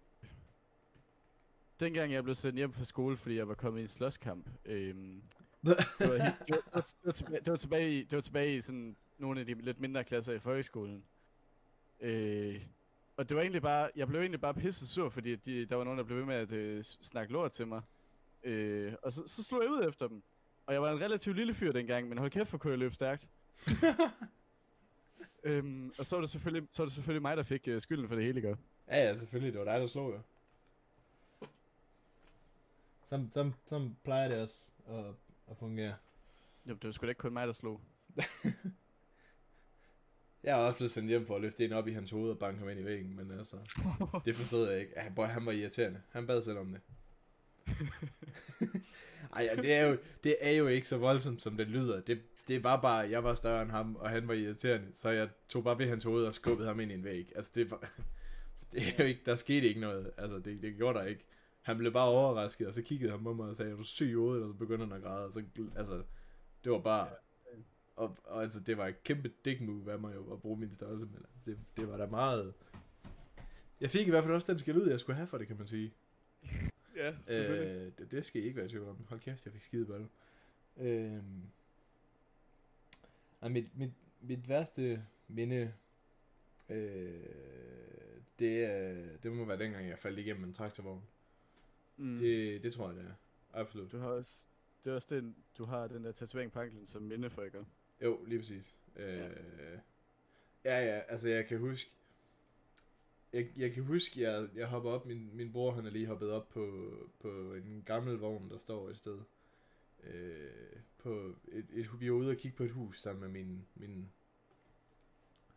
[1.79, 4.49] dengang jeg blev sendt hjem fra skole, fordi jeg var kommet i en slåskamp.
[4.65, 5.17] Øh,
[5.65, 8.55] det, var, helt- det, var, det, var, tilbage, det, var tilbage i, det var tilbage
[8.55, 11.03] i sådan nogle af de lidt mindre klasser i folkeskolen.
[11.99, 12.61] Øh,
[13.17, 15.83] og det var egentlig bare, jeg blev egentlig bare pisse sur, fordi de, der var
[15.83, 17.81] nogen, der blev ved med at øh, snakke lort til mig.
[18.43, 20.23] Øh, og så, så slog jeg ud efter dem.
[20.65, 22.95] Og jeg var en relativt lille fyr dengang, men hold kæft, for kunne jeg løbe
[22.95, 23.27] stærkt.
[25.43, 28.07] øhm, og så var, det selvfølgelig, så var det selvfølgelig mig, der fik øh, skylden
[28.07, 28.57] for det hele, ikke?
[28.87, 29.53] Ja, ja, selvfølgelig.
[29.53, 30.19] Det var dig, der slog jo.
[33.09, 35.05] Som, som, som plejer det også at,
[35.51, 35.95] at fungere.
[36.65, 37.81] Jo, det var sgu da ikke kun mig, der slog.
[40.45, 42.39] Jeg er også blevet sendt hjem for at løfte en op i hans hoved og
[42.39, 43.57] banke ham ind i væggen, men altså,
[44.25, 44.93] det forstod jeg ikke.
[44.95, 46.01] Ja, boy, han var irriterende.
[46.11, 46.81] Han bad selv om det.
[49.35, 52.01] Ej, ja, det er, jo, det er jo ikke så voldsomt, som det lyder.
[52.01, 55.29] Det, det var bare, jeg var større end ham, og han var irriterende, så jeg
[55.49, 57.31] tog bare ved hans hoved og skubbede ham ind i en væg.
[57.35, 57.91] Altså, det var,
[58.71, 60.11] det er jo ikke, der skete ikke noget.
[60.17, 61.25] Altså, det, det gjorde der ikke.
[61.65, 64.09] Han blev bare overrasket, og så kiggede han på mig og sagde, er du syg
[64.09, 64.43] i hovedet?
[64.43, 65.43] Og så begyndte han at græde, og så,
[65.75, 66.03] altså,
[66.63, 67.09] det var bare,
[67.95, 70.71] og, og altså, det var et kæmpe dick move af mig jo, at bruge min
[70.71, 72.53] størrelse, men det, det var da meget...
[73.81, 75.57] Jeg fik i hvert fald også den skæld ud, jeg skulle have for det, kan
[75.57, 75.93] man sige.
[76.95, 77.75] ja, selvfølgelig.
[77.75, 79.05] Øh, det, det skal I ikke være i tvivl om.
[79.09, 80.05] Hold kæft, jeg fik skide bold.
[80.77, 81.19] Øh,
[83.41, 83.91] ej, mit, mit,
[84.21, 85.73] mit værste minde,
[86.69, 87.23] øh,
[88.39, 91.03] det, er, det må være dengang, jeg faldt igennem en traktorvogn.
[91.97, 92.17] Mm.
[92.17, 93.13] Det, det tror jeg, det er.
[93.53, 93.91] Absolut.
[93.91, 94.45] Du har også,
[94.83, 97.65] det er også den, du har den der tatovering på anklen som minde for, ikke?
[98.01, 98.79] Jo, lige præcis.
[98.95, 99.31] Øh,
[100.65, 101.91] ja, ja, altså jeg kan huske,
[103.33, 106.31] jeg, jeg kan huske, jeg, jeg hopper op, min, min bror han er lige hoppet
[106.31, 109.19] op på, på en gammel vogn, der står et sted.
[110.03, 113.65] Øh, på et, et, vi var ude og kigge på et hus sammen med min,
[113.75, 114.11] min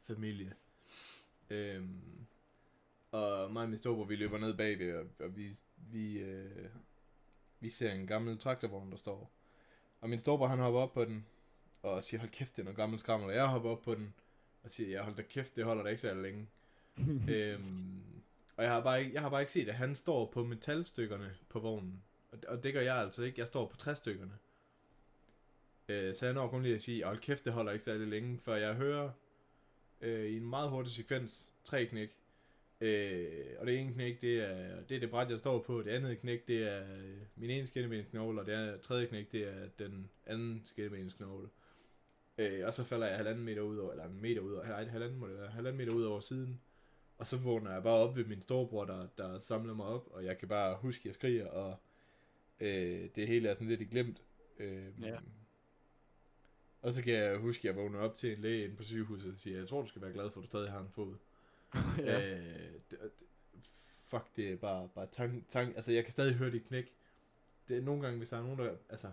[0.02, 0.54] familie.
[1.50, 2.26] Øhm,
[3.10, 6.68] og mig og min storebror, vi løber ned bagved, og, og vi, vi, øh,
[7.60, 9.30] vi ser en gammel traktorvogn, der står.
[10.00, 11.26] Og min storebror, han hopper op på den,
[11.82, 13.28] og siger, hold kæft, det er noget gammel skrammel.
[13.28, 14.14] Og jeg hopper op på den,
[14.62, 16.46] og siger, jeg hold da kæft, det holder da ikke så længe.
[17.34, 18.02] øhm,
[18.56, 21.36] og jeg har, bare ikke, jeg har bare ikke set, at han står på metalstykkerne
[21.48, 22.02] på vognen.
[22.32, 23.40] Og, og det gør jeg altså ikke.
[23.40, 24.38] Jeg står på træstykkerne.
[25.88, 28.38] Øh, så jeg når kun lige at sige, hold kæft, det holder ikke særlig længe,
[28.38, 29.10] før jeg hører
[30.00, 32.10] øh, i en meget hurtig sekvens tre knæk.
[32.80, 35.82] Øh, og det ene knæk, det er, det er det bræt, jeg står på.
[35.82, 39.48] Det andet knæk, det er øh, min ene skinnebensknogle, og det andet, tredje knæk, det
[39.48, 41.48] er den anden skinnebensknogle.
[42.38, 44.84] Øh, og så falder jeg halvanden meter ud over, eller en meter ud over, nej,
[44.84, 46.60] halvanden må det være, halvanden meter ud over siden.
[47.18, 50.24] Og så vågner jeg bare op ved min storebror, der, der samler mig op, og
[50.24, 51.76] jeg kan bare huske, at jeg skriger, og
[52.60, 54.22] øh, det hele er sådan lidt glemt.
[54.58, 55.16] Øh, Ja.
[56.82, 59.30] Og så kan jeg huske, at jeg vågner op til en læge inde på sygehuset
[59.32, 61.14] og siger, jeg tror, du skal være glad for, at du stadig har en fod.
[61.98, 62.34] ja.
[62.34, 62.98] Øh, det,
[64.02, 66.92] fuck, det er bare, bare tank, tank, altså jeg kan stadig høre det knæk.
[67.68, 69.10] Det er nogle gange, hvis der er nogen, der, altså,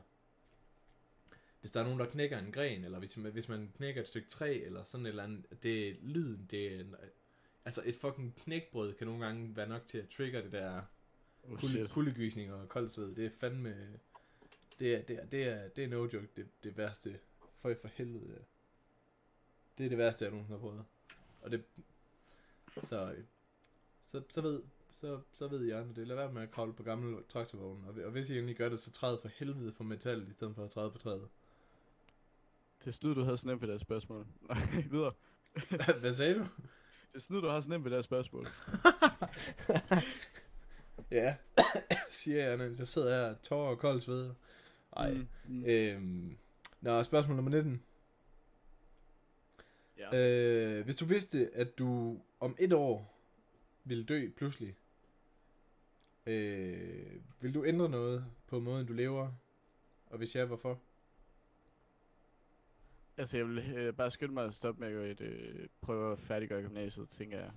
[1.61, 4.07] hvis der er nogen, der knækker en gren, eller hvis man, hvis man knækker et
[4.07, 6.83] stykke træ, eller sådan et eller andet, det er lyden, det er,
[7.65, 10.81] altså et fucking knækbrød kan nogle gange være nok til at trigger det der
[11.43, 13.15] oh, kulde, kuldegysning og koldt sved.
[13.15, 13.99] Det er fandme,
[14.79, 17.19] det er, det er, det er, det er no joke, det, det værste,
[17.61, 18.33] for for helvede.
[18.33, 18.43] ja.
[19.77, 20.85] Det er det værste, jeg nogensinde har prøvet.
[21.41, 21.63] Og det,
[22.83, 23.23] så, øh,
[24.03, 24.61] så, så ved,
[24.93, 26.07] så, så ved jeg det.
[26.07, 27.87] Lad være med at kravle på gamle traktorvogne.
[27.87, 30.55] Og, og hvis I endelig gør det, så træd for helvede på metal, i stedet
[30.55, 31.27] for at træde på træet.
[32.79, 34.27] Det er snyd, du havde så nemt ved det spørgsmål.
[34.41, 34.57] Nej,
[34.91, 35.13] videre.
[35.99, 36.39] Hvad sagde du?
[36.39, 38.47] Det er snyd, du har så nemt ved det spørgsmål.
[41.11, 41.35] ja,
[42.11, 44.31] siger jeg, når jeg sidder her, tårer og kold sved.
[44.95, 45.65] Ej, Mm, mm.
[45.65, 46.37] Øhm,
[46.81, 47.83] nå, spørgsmål nummer 19.
[49.97, 50.77] Ja.
[50.77, 53.21] Øh, hvis du vidste, at du om et år
[53.83, 54.75] ville dø pludselig,
[56.25, 59.31] øh, vil du ændre noget på måden, du lever?
[60.05, 60.79] Og hvis ja, hvorfor?
[63.17, 66.61] Altså, jeg vil øh, bare skynde mig at stoppe med at øh, prøve at færdiggøre
[66.61, 67.51] gymnasiet, tænker jeg.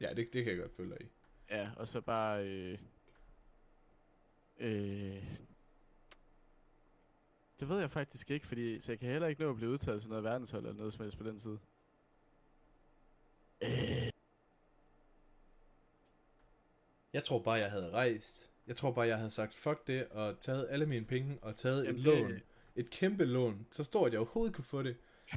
[0.00, 1.08] Ja, det, det kan jeg godt følge dig i.
[1.50, 2.48] Ja, og så bare...
[2.48, 2.78] Øh,
[4.58, 5.24] øh,
[7.60, 10.00] det ved jeg faktisk ikke, fordi så jeg kan heller ikke nå at blive udtaget
[10.00, 11.58] til noget verdenshold eller noget som helst på den side.
[13.62, 14.10] Øh,
[17.12, 18.50] Jeg tror bare, jeg havde rejst.
[18.66, 21.84] Jeg tror bare, jeg havde sagt, fuck det, og taget alle mine penge, og taget
[21.84, 22.40] Jamen et det- lån.
[22.76, 23.66] Et kæmpe lån.
[23.70, 24.96] Så stort, at jeg overhovedet kunne få det.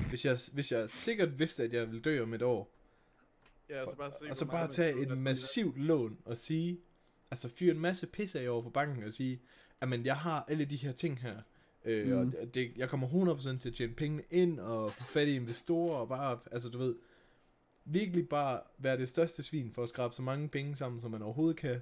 [0.09, 2.69] Hvis jeg, hvis jeg sikkert vidste, at jeg ville dø om et år.
[3.69, 6.79] ja, og så bare, se, og hvor så bare tage et massivt lån og sige,
[7.31, 9.41] altså fyre en masse pisse af over for banken og sige,
[9.87, 11.41] men jeg har alle de her ting her,
[11.85, 12.33] øh, mm.
[12.41, 15.97] og det- jeg kommer 100% til at tjene pengene ind og få fat i investorer
[15.97, 16.95] og bare, altså du ved,
[17.85, 21.21] virkelig bare være det største svin for at skrabe så mange penge sammen, som man
[21.21, 21.81] overhovedet kan.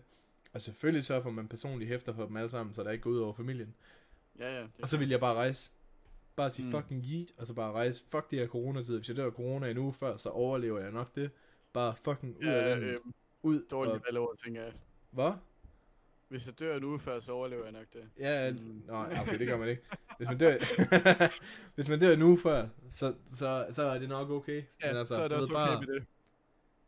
[0.54, 3.02] Og selvfølgelig sørge for, at man personligt hæfter for dem alle sammen, så der ikke
[3.02, 3.76] går ud over familien.
[4.40, 4.62] Ja, ja.
[4.62, 5.72] Det Og så vil jeg bare rejse.
[6.36, 6.72] Bare sige Mm.
[6.72, 8.04] fucking yeet, og så bare rejse.
[8.10, 8.98] Fuck det her coronatid.
[8.98, 11.32] Hvis jeg dør af corona en uge før, så overlever jeg nok det.
[11.74, 12.88] Bare fucking ud af ja, landet.
[12.88, 13.00] øh,
[13.44, 13.66] ud.
[13.72, 14.74] dårligt Og, valgord, tænker jeg.
[15.12, 15.32] hvad?
[16.30, 18.04] Hvis jeg dør en uge før, så overlever jeg nok det.
[18.20, 18.82] Ja, Mm.
[18.88, 19.82] ja, okay, det gør man ikke.
[20.18, 20.54] Hvis man dør,
[21.76, 24.64] hvis man dør en uge før, så, så, så er det nok okay.
[24.84, 26.04] Ja, Men altså, så er det også bare, okay med det.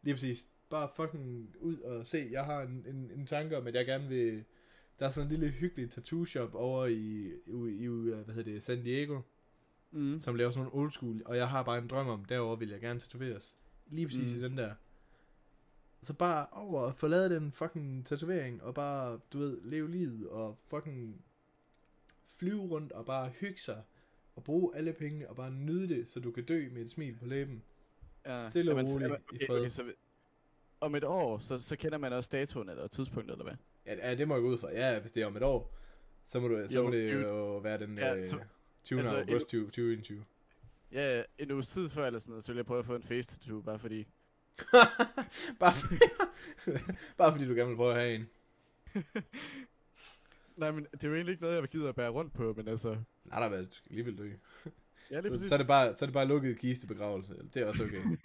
[0.04, 0.46] Lige præcis.
[0.70, 2.28] Bare fucking ud og se.
[2.32, 4.44] Jeg har en, en, en tanke om, at jeg gerne vil...
[5.00, 8.64] Der er sådan en lille hyggelig tattoo shop over i, i, i hvad hedder det,
[8.64, 9.22] San Diego,
[9.94, 10.20] Mm.
[10.20, 12.70] som laver sådan nogle old school, og jeg har bare en drøm om, derover vil
[12.70, 13.56] jeg gerne tatoveres.
[13.88, 14.40] Lige præcis mm.
[14.40, 14.74] i den der.
[16.04, 20.30] Så bare over og få lavet den fucking tatovering, og bare, du ved, leve livet,
[20.30, 21.22] og fucking
[22.36, 23.82] flyve rundt, og bare hygge sig,
[24.36, 27.16] og bruge alle pengene, og bare nyde det, så du kan dø med et smil
[27.20, 27.64] på læben.
[28.26, 28.50] Ja.
[28.50, 29.60] Stille og roligt jamen, i okay, fred.
[29.60, 29.94] okay, så,
[30.82, 33.56] om et år, så, så kender man også datoen eller tidspunktet, eller hvad?
[33.86, 34.72] Ja, ja, det må jeg gå ud fra.
[34.72, 35.74] Ja, hvis det er om et år,
[36.26, 37.28] så må, du, så Jo, må det dude.
[37.28, 38.40] jo være den Ja, øh, så-
[38.84, 39.00] 20.
[39.00, 40.26] altså, august 20, 2021.
[40.92, 42.96] Ja, ja, en uges tid før eller sådan noget, så vil jeg prøve at få
[42.96, 44.08] en face tattoo, bare fordi...
[45.62, 45.88] bare, for,
[47.18, 48.30] bare fordi du gerne vil prøve at have en.
[50.58, 52.68] Nej, men det er jo egentlig ikke noget, jeg gider at bære rundt på, men
[52.68, 52.98] altså...
[53.26, 54.32] Nej, der er alligevel dø.
[55.12, 57.36] Ja, er Så, så, er det bare, så er det bare lukket kistebegravelse.
[57.54, 58.18] Det er også okay.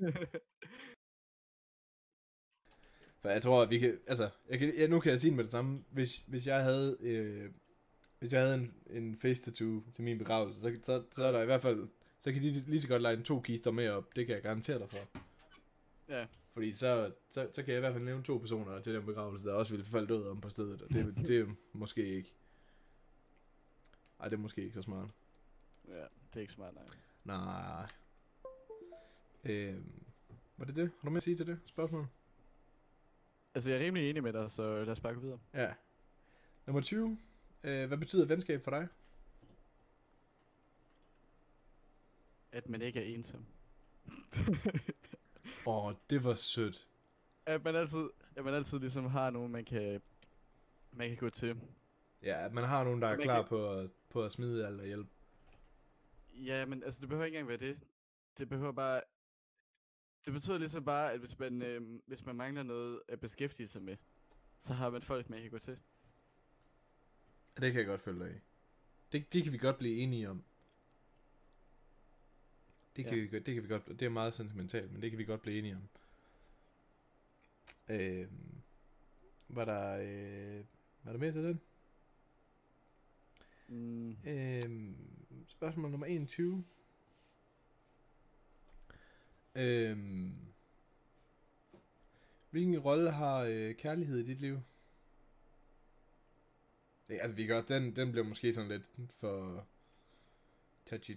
[3.26, 5.36] For jeg tror, at vi kan, altså, jeg kan, ja, nu kan jeg sige det
[5.36, 5.84] med det samme.
[5.90, 7.50] Hvis, hvis jeg havde, øh,
[8.18, 11.42] hvis jeg havde en, en face tattoo til min begravelse, så, så, så er der
[11.42, 11.88] i hvert fald,
[12.20, 14.16] så kan de lige så godt lege to kister med op.
[14.16, 15.20] Det kan jeg garantere dig for.
[16.08, 19.06] Ja, Fordi så, så, så kan jeg i hvert fald nævne to personer til den
[19.06, 20.82] begravelse, der også ville falde død om på stedet.
[20.82, 22.34] Og det, det er måske ikke.
[24.20, 25.08] Ej, det er måske ikke så smart.
[25.88, 26.84] ja, det er ikke smart, nej.
[27.24, 27.88] Nej.
[29.44, 30.02] Øhm,
[30.56, 30.90] var det det?
[31.00, 32.06] Har du mere at sige til det spørgsmål?
[33.54, 35.38] Altså, jeg er rimelig enig med dig, så lad os bare gå videre.
[35.54, 35.72] Ja.
[36.66, 37.18] Nummer 20.
[37.64, 38.88] Øh, hvad betyder venskab for dig?
[42.52, 43.44] At man ikke er ensom.
[45.66, 46.88] Åh, oh, det var sødt.
[47.46, 50.02] at man altid, at man altid ligesom har nogen, man kan,
[50.92, 51.60] man kan gå til.
[52.22, 54.80] Ja, at man har nogen, der er klar kan- på at, på at smide alt
[54.80, 55.10] og hjælpe.
[56.34, 57.78] Ja, men altså, det behøver ikke engang være det.
[58.38, 59.00] Det behøver bare...
[60.24, 63.82] Det betyder ligesom bare, at hvis man, øh, hvis man mangler noget at beskæftige sig
[63.82, 63.96] med,
[64.58, 65.78] så har man folk, man kan gå til.
[67.56, 68.38] Det kan jeg godt følge dig i.
[69.12, 70.44] Det, det kan vi godt blive enige om.
[72.96, 73.20] Det kan, Ja.
[73.20, 75.42] vi, godt- det kan vi godt, det er meget sentimentalt, men det kan vi godt
[75.42, 75.82] blive enige om.
[77.88, 78.62] Øhm,
[79.48, 80.64] var der, øh,
[81.02, 81.60] var der mere til den?
[83.68, 84.16] Mm.
[84.26, 84.96] Øhm,
[85.48, 86.64] spørgsmål nummer 21.
[89.54, 90.34] Øhm,
[92.50, 94.60] hvilken rolle har øh, kærlighed i dit liv?
[97.08, 98.82] Ja, altså vi gør, den, den blev måske sådan lidt
[99.20, 99.66] for
[100.86, 101.16] touchy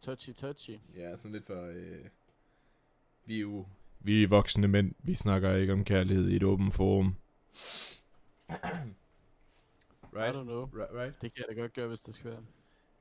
[0.00, 0.32] touchy.
[0.32, 0.78] Touchy.
[0.96, 2.04] Ja, sådan lidt for, øh,
[3.24, 3.66] vi er jo,
[4.00, 7.16] vi er voksne mænd, vi snakker ikke om kærlighed i et åbent forum.
[8.50, 8.56] I
[10.12, 10.34] right?
[10.34, 10.70] don't know.
[10.72, 10.92] right?
[10.92, 11.14] Right?
[11.22, 12.44] Det kan jeg da godt gøre, hvis det skal være.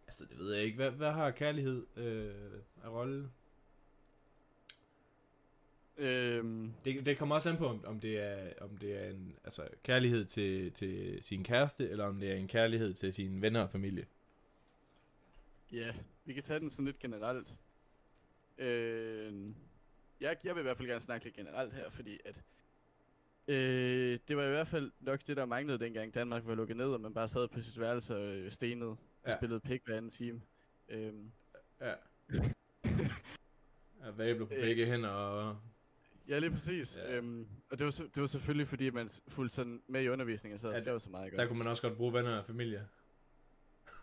[0.08, 0.76] Altså, det ved jeg ikke.
[0.76, 3.30] Hvad, hvad har kærlighed øh, af rolle?
[5.98, 9.36] Øhm, Det, det kommer også an på, om, om det er, om det er en
[9.44, 13.62] altså, kærlighed til, til sin kæreste, eller om det er en kærlighed til sine venner
[13.62, 14.06] og familie.
[15.72, 15.94] ja,
[16.28, 17.60] vi kan tage den sådan lidt generelt.
[18.58, 19.56] Øhm,
[20.22, 22.42] jeg, jeg vil i hvert fald gerne snakke lidt generelt her, fordi at
[23.48, 26.86] øh, det var i hvert fald nok det, der manglede dengang Danmark var lukket ned,
[26.94, 28.98] og man bare sad på sit værelse og øh, stenede og
[29.28, 29.38] Ja.
[29.38, 30.42] spillede pik hver anden time.
[30.90, 31.32] Øhm,
[31.82, 31.94] Ja.
[34.04, 34.62] At vabler på Øh.
[34.62, 35.58] begge hænder og...
[36.28, 36.98] Ja, lige præcis.
[36.98, 37.10] Ja.
[37.12, 37.16] Ja.
[37.18, 40.70] Øhm, og det var, det var selvfølgelig, fordi man fulgte sådan med i undervisningen, så
[40.70, 41.26] Ja, skrev så meget.
[41.26, 41.38] Ikke?
[41.38, 42.88] Der kunne man også godt bruge venner og familie.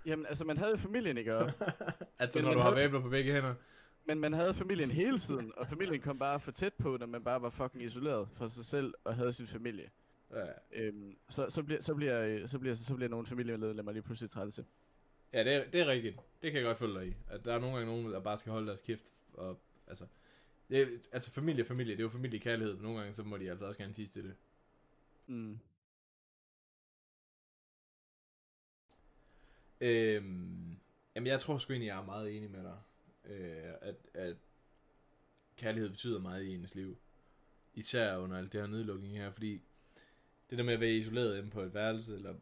[0.07, 1.37] Jamen, altså, man havde familien, ikke?
[1.37, 1.53] Og,
[2.19, 3.55] altså, Men når du har havde- vabler på begge hænder.
[4.07, 7.25] men man havde familien hele tiden, og familien kom bare for tæt på, når man
[7.25, 9.91] bare var fucking isoleret for sig selv og havde sin familie.
[10.35, 10.45] Ja.
[10.73, 14.65] Øhm, så, så, bliver, så, bliver, så, bliver, så bliver nogle familiemedlemmer lige pludselig trælse.
[15.33, 16.17] Ja, det er, det er rigtigt.
[16.43, 17.15] Det kan jeg godt følge dig i.
[17.29, 19.05] At der er nogle gange nogen, der bare skal holde deres kæft.
[19.33, 20.05] Og, altså,
[20.71, 21.93] det altså familie familie.
[21.93, 22.75] Det er jo familiekærlighed.
[22.75, 24.35] Men nogle gange, så må de altså også gerne tisse til det.
[25.27, 25.59] Mm.
[29.85, 30.77] Øhm,
[31.15, 32.79] jamen, jeg tror sgu egentlig, jeg er meget enig med dig.
[33.25, 34.37] Øh, at, at
[35.57, 36.99] kærlighed betyder meget i ens liv.
[37.75, 39.61] Især under alt det her nedlukning her, fordi
[40.51, 42.35] det der med at være isoleret inde på et værelse, eller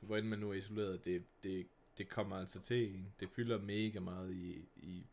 [0.00, 1.66] hvor end man nu er isoleret, det, det,
[1.98, 3.12] det kommer altså til en.
[3.20, 5.06] Det fylder mega meget i, i,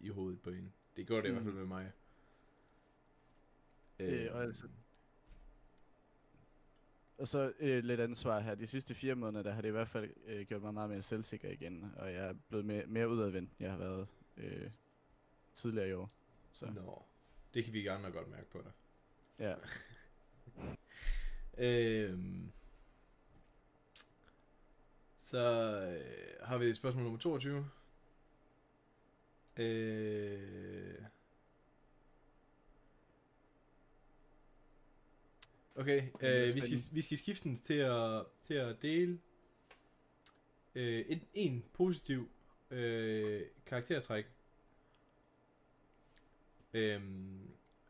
[0.00, 0.72] i hovedet på en.
[0.96, 1.30] Det gør det mm.
[1.30, 1.92] i hvert fald med mig.
[3.98, 4.68] Øh, og altså-
[7.18, 8.54] Og så øh, lidt ansvar her.
[8.54, 11.02] De sidste fire måneder, der har det i hvert fald øh, gjort mig meget mere
[11.02, 11.92] selvsikker igen.
[11.96, 14.06] Og jeg er blevet mere, mere udadvendt, end jeg har været
[14.36, 14.70] øh,
[15.54, 16.10] tidligere i år.
[16.52, 17.02] Så Nå,
[17.54, 18.72] det kan vi andre godt mærke på dig.
[19.38, 19.54] ja.
[21.58, 22.52] Øhm,
[25.18, 27.70] så øh, har vi spørgsmål nummer 22.
[29.58, 31.02] Øh,
[35.76, 39.18] okay, øh, vi, skal, vi skal skifte til at, til at dele
[40.74, 42.28] øh, en, en positiv
[42.70, 44.26] øh, karaktertræk.
[46.74, 47.40] Øhm,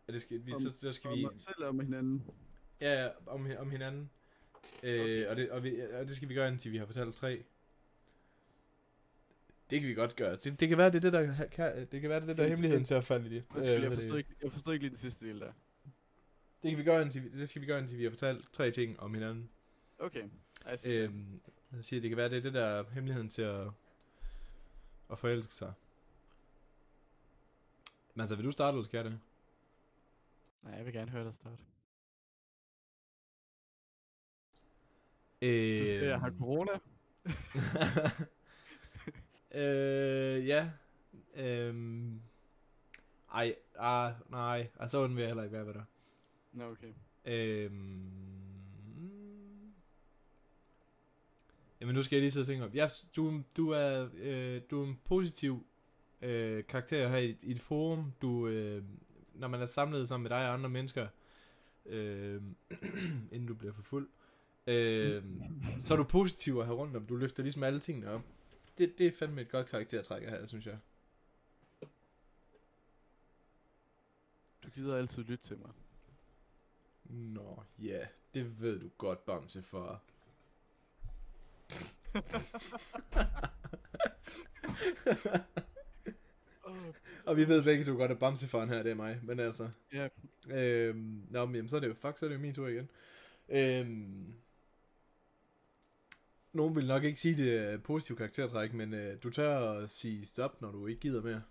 [0.07, 1.27] og det skal, vi, så, så skal vi...
[1.37, 2.25] selv og med hinanden.
[2.81, 4.11] Ja, om, om hinanden.
[4.83, 5.27] Øh, Okay.
[5.27, 7.43] og, det, og, vi, og det skal vi gøre, indtil vi har fortalt tre.
[9.71, 10.37] Det kan vi godt gøre.
[10.37, 12.37] Det, det kan være, det er det, der, kan, det kan være, det er det,
[12.37, 13.45] der er hemmeligheden til at falde i det.
[13.51, 15.53] Undskyld, Øh, jeg forstod, ikke, jeg forstod ikke lige den sidste del der.
[16.63, 19.01] Det kan vi gøre, indtil, det skal vi gøre, indtil vi har fortalt tre ting
[19.01, 19.51] om hinanden.
[19.99, 20.29] Okay.
[20.77, 20.93] See.
[20.93, 21.41] Øhm,
[21.73, 23.67] jeg siger, det kan være, det er det, der er hemmeligheden til at,
[25.11, 25.73] at forelske sig.
[28.15, 29.21] Men altså, vil du starte, eller skal jeg det?
[30.65, 31.63] Nej, jeg vil gerne høre dig starte.
[35.43, 36.73] Øh, Du siger, jeg har corona.
[39.61, 40.71] øh, ja.
[41.35, 42.23] Øhm.
[43.35, 44.69] Ej, ah, nej.
[44.81, 45.85] Ej, så vil jeg heller ikke være ved dig.
[46.53, 46.93] Nå, okay.
[47.25, 48.23] Øhm.
[51.81, 52.71] Jamen nu skal jeg lige sidde og tænke om.
[52.75, 55.67] Ja, du, du er, øh, du er en positiv
[56.23, 58.13] øh, karakter her i, i et forum.
[58.23, 58.85] Du, øh,
[59.35, 61.09] når man er samlet sammen med dig og andre mennesker,
[61.87, 62.43] øh,
[63.33, 64.09] inden du bliver for fuld,
[64.67, 65.25] øh,
[65.79, 67.07] så er du positiv at have rundt om.
[67.07, 68.23] Du løfter ligesom alle tingene op.
[68.79, 70.79] Det, det er fandme et godt karaktertræk her, synes jeg.
[74.65, 75.71] Du gider altid lytte til mig.
[77.13, 80.03] Nå, ja, det ved du godt, Bamse, for.
[87.27, 89.77] Og vi ved begge to godt, at Bamsefaren her, det er mig, men altså.
[89.93, 90.09] Ja.
[90.49, 92.69] Øhm, nå, men jamen, så er det jo, fuck, så er det jo min tur
[92.69, 92.91] igen.
[93.49, 94.35] Øhm,
[96.53, 100.27] nogen vil nok ikke sige, det et positivt karaktertræk, men øh, du tør at sige
[100.27, 101.43] stop, når du ikke gider mere.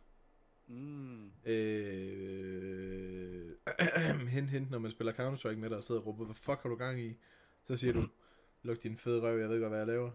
[0.72, 1.32] Mm.
[1.46, 2.32] Øh,
[4.36, 6.70] hint, hint, når man spiller Counter-Strike med dig og sidder og råber, hvad fuck har
[6.70, 7.18] du gang i?
[7.64, 8.02] Så siger du,
[8.64, 10.12] luk din fede røv, jeg ved godt, hvad jeg laver.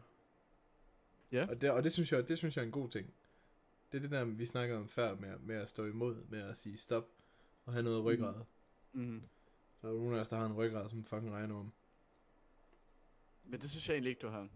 [1.32, 1.46] Ja.
[1.48, 3.14] Og det, og det synes jeg, det synes jeg er en god ting.
[3.92, 6.57] Det er det der, vi snakker om før, med, med at stå imod, med at
[6.57, 7.09] sige stop,
[7.64, 8.34] og have noget ryggrad.
[8.92, 9.02] Mm.
[9.02, 9.22] Mm.
[9.82, 11.72] Der er jo nogen af os, der har en ryggrad, som fucking regner om.
[13.44, 14.48] Men det synes jeg egentlig ikke, du har.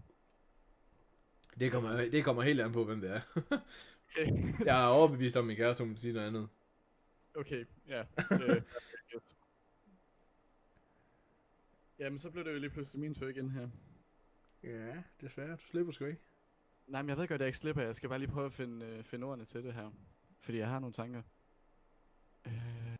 [1.59, 3.21] Det kommer, det kommer helt an på, hvem det er.
[4.11, 4.27] Okay.
[4.65, 6.49] jeg er overbevist om, at min kæreste, hun sige noget andet.
[7.35, 8.01] Okay, ja.
[8.33, 8.63] Øh,
[9.15, 9.37] yes.
[11.99, 13.69] Jamen, så blev det jo lige pludselig min tur igen her.
[14.63, 15.53] Ja, desværre.
[15.53, 16.21] Du slipper sgu ikke.
[16.87, 17.83] Nej, men jeg ved godt, at jeg ikke slipper.
[17.83, 19.91] Jeg skal bare lige prøve at finde, øh, finde ordene til det her.
[20.41, 21.23] Fordi jeg har nogle tanker.
[22.47, 22.97] Øh...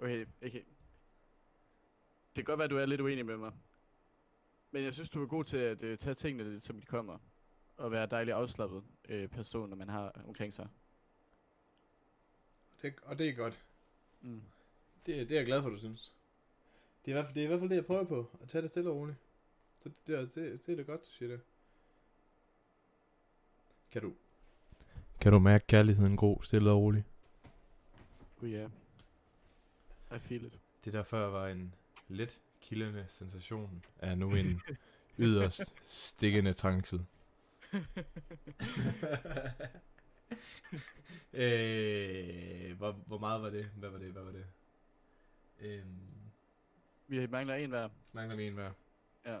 [0.00, 0.62] Okay, okay.
[2.36, 3.52] Det kan godt være, at du er lidt uenig med mig.
[4.72, 7.18] Men jeg synes, du er god til at øh, tage tingene lidt, som de kommer.
[7.76, 10.68] Og være dejligt afslappet øh, person, når man har omkring sig.
[12.82, 13.58] Det, og det er godt.
[14.20, 14.42] Mm.
[15.06, 16.12] Det, det er jeg glad for, du synes.
[17.04, 18.30] Det er, i hvert fald, det er i hvert fald det, jeg prøver på.
[18.42, 19.16] At tage det stille og roligt.
[19.78, 21.40] Så det, det, er- det, det er da godt, du siger det.
[23.90, 24.12] Kan du...
[25.20, 27.04] Kan du mærke kærligheden gro, stille og roligt?
[28.42, 28.70] Oh yeah.
[30.16, 30.58] I feel it.
[30.84, 31.74] Det der før var en
[32.08, 34.60] let kildende sensation, er nu en
[35.18, 37.04] yderst stikkende trængsel.
[41.32, 43.64] øh, hvor, hvor meget var det?
[43.76, 44.08] Hvad var det?
[44.12, 44.46] Hvad var det?
[45.60, 45.84] Øhm,
[47.08, 47.88] Vi mangler en hver.
[48.12, 48.70] mangler vi en hver?
[49.26, 49.38] Ja.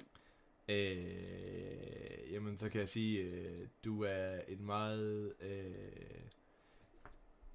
[0.68, 5.32] Øh, jamen, så kan jeg sige, øh, du er en meget...
[5.40, 5.66] Øh,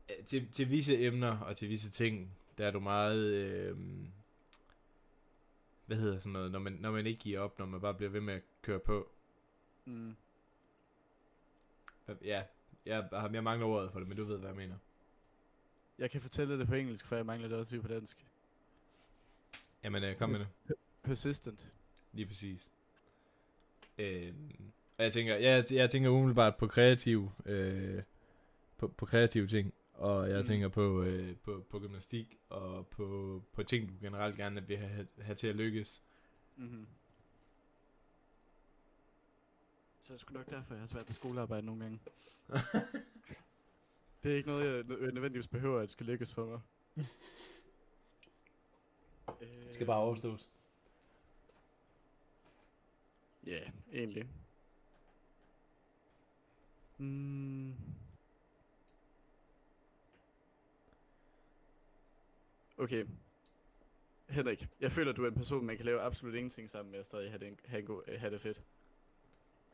[0.09, 3.24] øh, til, til visse emner og til visse ting, der er du meget...
[3.34, 3.78] Øh,
[5.88, 6.52] hvad hedder sådan noget?
[6.52, 8.80] Når man, når man ikke giver op, når man bare bliver ved med at køre
[8.80, 9.12] på.
[9.86, 10.16] Mm.
[12.08, 12.44] Ja,
[12.86, 14.76] jeg, jeg, mangler ordet for det, men du ved, hvad jeg mener.
[16.00, 18.26] Jeg kan fortælle det på engelsk, for jeg mangler det også lige på dansk.
[19.84, 20.48] Jamen, øh, kom med det.
[21.04, 21.68] Persistent.
[22.14, 22.72] Lige præcis.
[23.98, 24.34] Øh,
[24.98, 28.04] og jeg tænker, jeg, jeg tænker umiddelbart på kreativ, øh,
[28.78, 30.45] på, på kreative ting, og jeg Mm.
[30.45, 35.08] tænker på, øh, på, på gymnastik, og på, på ting, du generelt gerne vil have,
[35.22, 36.02] have til at lykkes.
[36.56, 36.88] Mm-hmm.
[40.00, 42.00] Så er det sgu nok derfor, jeg har svært ved skolearbejde nogle gange.
[44.24, 46.60] Det er ikke noget, jeg nø- nødvendigvis behøver, at det skal lykkes for mig.
[49.41, 50.50] øh, overstås.
[53.45, 54.30] Ja, yeah, egentlig.
[56.98, 57.74] Mm.
[62.78, 63.06] Okay.
[64.30, 67.06] Henrik, jeg føler, du er en person, man kan lave absolut ingenting sammen med, og
[67.06, 68.62] stadig have det, en- have, en god, øh, have det fedt.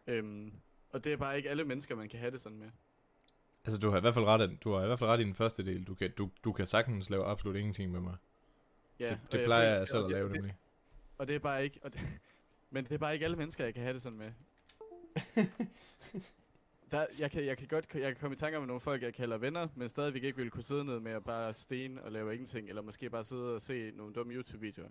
[0.08, 0.54] Øhm,
[0.90, 2.70] og det er bare ikke alle mennesker, man kan have det sådan med.
[3.66, 5.24] Altså, du har i hvert fald ret, i- du har i hvert fald ret i
[5.24, 5.84] den første del.
[5.84, 8.16] Du kan, du, du kan sagtens lave absolut ingenting med mig.
[9.00, 10.56] Ja, det det jeg plejer føler- jeg selv at lave, og det, nemlig.
[11.18, 11.80] og det er bare ikke...
[11.84, 12.02] Og det,
[12.72, 14.32] men det er bare ikke alle mennesker, jeg kan have det sådan med.
[16.94, 19.14] Der, jeg, kan, jeg kan godt jeg kan komme i tanke om nogle folk, jeg
[19.14, 22.34] kalder venner, men stadigvæk ikke ville kunne sidde ned med at bare sten og lave
[22.34, 24.90] ingenting, eller måske bare sidde og se nogle dumme YouTube-videoer.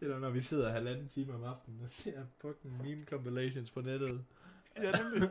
[0.00, 3.70] Det er da, når vi sidder halvanden time om aftenen og ser fucking meme compilations
[3.70, 4.24] på nettet.
[4.76, 5.30] Ja, nemlig.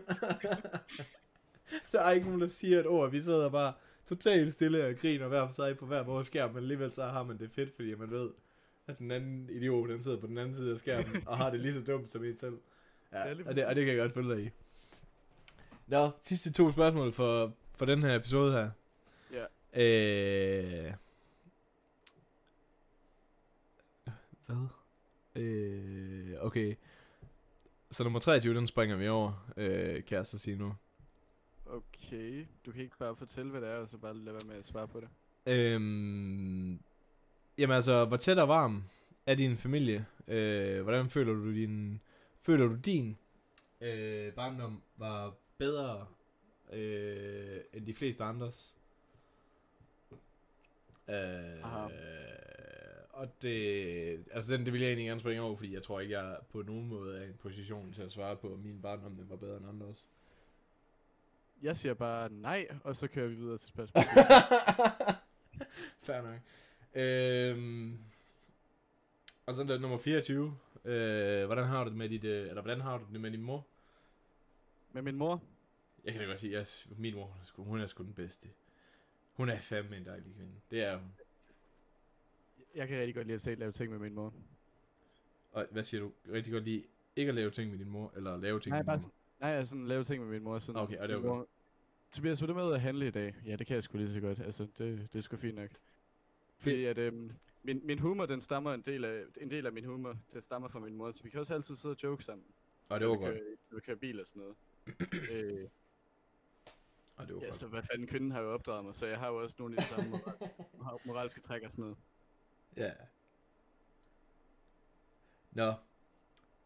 [1.91, 3.11] der er ikke nogen, der siger et ord.
[3.11, 3.73] Vi sidder bare
[4.07, 7.23] totalt stille og griner hver for sig på hver vores skærm, men alligevel så har
[7.23, 8.29] man det fedt, fordi man ved,
[8.87, 11.59] at den anden idiot, den sidder på den anden side af skærmen, og har det
[11.59, 12.57] lige så dumt som en selv.
[13.14, 14.49] Ja, og, det, og det kan jeg godt følge dig i.
[15.88, 18.70] Nå, sidste to spørgsmål for, for den her episode her.
[19.32, 19.45] Ja.
[19.74, 20.93] Øh...
[24.45, 24.68] Hvad?
[25.36, 26.76] Øh, okay.
[27.91, 30.76] Så nummer 23, den springer vi over, øh, kan jeg så sige nu.
[31.66, 34.55] Okay, du kan ikke bare fortælle, hvad det er, og så bare lade være med
[34.55, 35.10] at svare på det.
[35.45, 36.80] Øhm,
[37.57, 38.84] jamen altså, hvor tæt og varm
[39.26, 40.05] er din familie?
[40.28, 42.01] Øh, hvordan føler du din,
[42.41, 43.17] føler du din
[43.81, 46.07] øh, barndom var bedre
[46.73, 48.75] øh, end de fleste andres?
[51.09, 51.87] Øh, Aha.
[53.09, 56.19] og det, altså den, det vil jeg egentlig gerne springe over, fordi jeg tror ikke,
[56.19, 59.15] jeg på nogen måde er i en position til at svare på, om min barndom
[59.15, 60.09] den var bedre end andres.
[61.61, 64.09] Jeg siger bare nej, og så kører vi videre til spørgsmålet.
[66.05, 66.39] Fair nok.
[66.95, 67.97] Øhm,
[69.45, 70.57] og så der nummer 24.
[70.93, 73.41] Øh, hvordan har du det med dit, øh, eller hvordan har du det med din
[73.41, 73.65] mor?
[74.93, 75.43] Med min mor?
[76.05, 78.13] Jeg kan da godt sige, at min mor, hun er, sgu, hun er sgu den
[78.13, 78.49] bedste.
[79.33, 80.51] Hun er fandme en dejlig kvinde.
[80.71, 81.07] Det er hun.
[82.75, 84.33] Jeg kan rigtig godt lide at se lave ting med min mor.
[85.51, 86.11] Og hvad siger du?
[86.31, 86.83] Rigtig godt lide
[87.15, 89.15] ikke at lave ting med din mor, eller lave ting Nej, med bare din sådan,
[89.39, 90.59] nej, jeg sådan lave ting med min mor.
[90.59, 91.47] Sådan, Okay, og det var mor-
[92.11, 93.35] Tobias, vil du med at handle i dag?
[93.45, 94.39] Ja, det kan jeg sgu lige så godt.
[94.39, 95.69] Altså, det, det er sgu fint nok.
[96.57, 97.31] Fordi at, øhm,
[97.64, 100.68] min, min humor, den stammer en del, af, en del af min humor, den stammer
[100.68, 102.45] fra min mor, så vi kan også altid sidde og joke sammen.
[102.89, 103.36] Og det var godt.
[103.70, 104.55] når vi kører bil og sådan noget.
[105.32, 105.68] øh,
[107.16, 107.55] Og det var ja, godt.
[107.55, 109.84] så hvad fanden, kvinden har jo opdraget mig, så jeg har jo også nogle af
[109.84, 111.97] de samme moral, moral- moralske træk og sådan noget.
[112.78, 112.91] Ja.
[115.51, 115.74] Nå.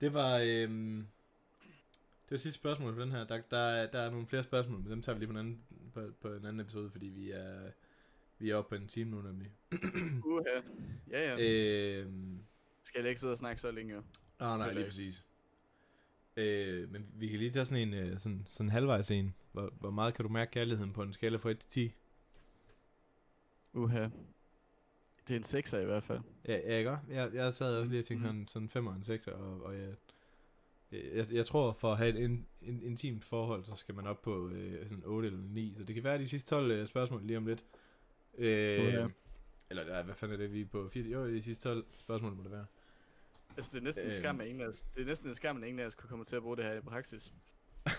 [0.02, 1.08] Det var, øhm,
[2.26, 3.24] det var sidste spørgsmål på den her.
[3.24, 5.38] Der, der, er- der er nogle flere spørgsmål, men dem tager vi lige på en
[5.40, 5.64] anden,
[5.94, 7.72] på, på en anden episode, fordi vi er,
[8.44, 9.52] vi er oppe på en time nu nemlig.
[10.32, 10.58] Uha.
[11.12, 12.00] Ja, ja.
[12.00, 12.40] øhm,
[12.84, 13.96] Skal jeg ikke sidde og snakke så længe?
[13.96, 14.02] ah,
[14.40, 15.26] nej, Føler lige præcis.
[16.38, 19.36] Øh, men vi kan lige tage sådan en øh, sådan, sådan halvvejs en.
[19.52, 21.94] Hvor, hvor meget kan du mærke kærligheden på en skala fra 1 til 10?
[23.74, 24.08] Uha.
[25.28, 26.20] Det er en 6'er i hvert fald.
[26.48, 26.98] Ja, ja ikke?
[27.10, 28.48] Jeg, jeg sad lige og tænkte mm.
[28.48, 29.96] sådan 5 og en 6, og, og jeg,
[30.92, 34.22] jeg, jeg tror, for at have et in, in, intimt forhold, så skal man op
[34.22, 35.74] på øh, sådan 8 eller 9.
[35.78, 37.66] Så det kan være de sidste 12 øh, spørgsmål lige om lidt.
[38.38, 39.14] Øh, Okay.
[39.70, 40.90] Eller nej, hvad fanden er det, vi er på?
[40.90, 42.66] 4, jo, de sidste 12 spørgsmål må det være.
[43.58, 44.16] Altså, det er næsten en Øhm.
[44.22, 46.10] skam, at ingen af os, det er næsten en skam, at ingen af os kunne
[46.10, 47.34] komme til at bruge det her i praksis.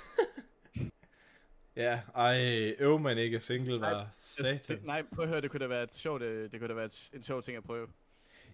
[1.76, 4.76] Ja, ej, øv man ikke single Nej, var Altså, satan.
[4.78, 6.74] det, nej, prøv at høre, det kunne da være et sjovt, øh, det kunne da
[6.74, 7.88] være et, en sjov ting at prøve.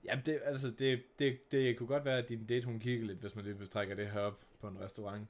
[0.05, 3.19] Jamen, det, altså, det, det, det kunne godt være, at din date, hun kigger lidt,
[3.19, 5.29] hvis man lige bestrækker det her op på en restaurant.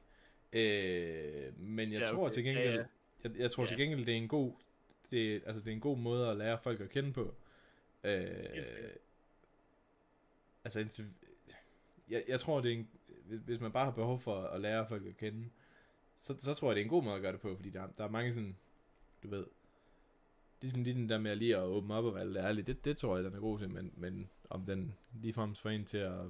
[0.52, 2.34] Øh, men jeg Ja, tror okay.
[2.34, 2.84] til Ja, gengæld, ja.
[3.24, 3.82] Jeg, jeg tror til Ja.
[3.82, 4.52] gengæld, det er en god,
[5.10, 7.34] det, altså, det er en god måde at lære folk at kende på.
[8.04, 8.64] Øh,
[10.64, 11.04] altså,
[12.10, 12.88] jeg, jeg tror, det er en,
[13.26, 15.50] hvis, hvis man bare har behov for at lære folk at kende,
[16.18, 17.86] så, så tror jeg, det er en god måde at gøre det på, fordi der,
[17.86, 18.56] der er mange sådan,
[19.22, 19.46] du ved,
[20.60, 22.96] ligesom lige den der med lige at åbne op og være lidt ærlig, det, det
[22.96, 26.20] tror jeg, den er god til, men, men om den ligefrem får en til at,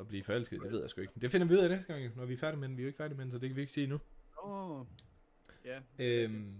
[0.00, 1.12] at blive forelsket, det ved jeg sgu ikke.
[1.20, 2.76] Det finder vi ud af næste gang, når vi er færdige med den.
[2.76, 4.00] Vi er jo ikke færdige med den, så det kan vi ikke sige nu.
[4.44, 4.80] Åh.
[4.80, 4.86] Oh.
[5.64, 5.80] Ja.
[5.98, 6.54] Øhm,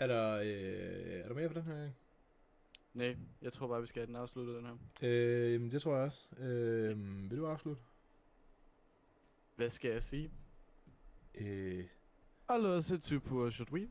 [0.00, 1.94] er der, øh, er der mere på den her gang?
[2.94, 4.74] Nej, jeg tror bare, vi skal have den afsluttet, den her.
[5.02, 6.26] Øh, jamen, det tror jeg også.
[6.38, 7.82] Øh, vil du afslutte?
[9.56, 10.30] Hvad skal jeg sige?
[11.34, 11.84] Øh,
[12.48, 13.88] Alors, c'est tout pour aujourd'hui.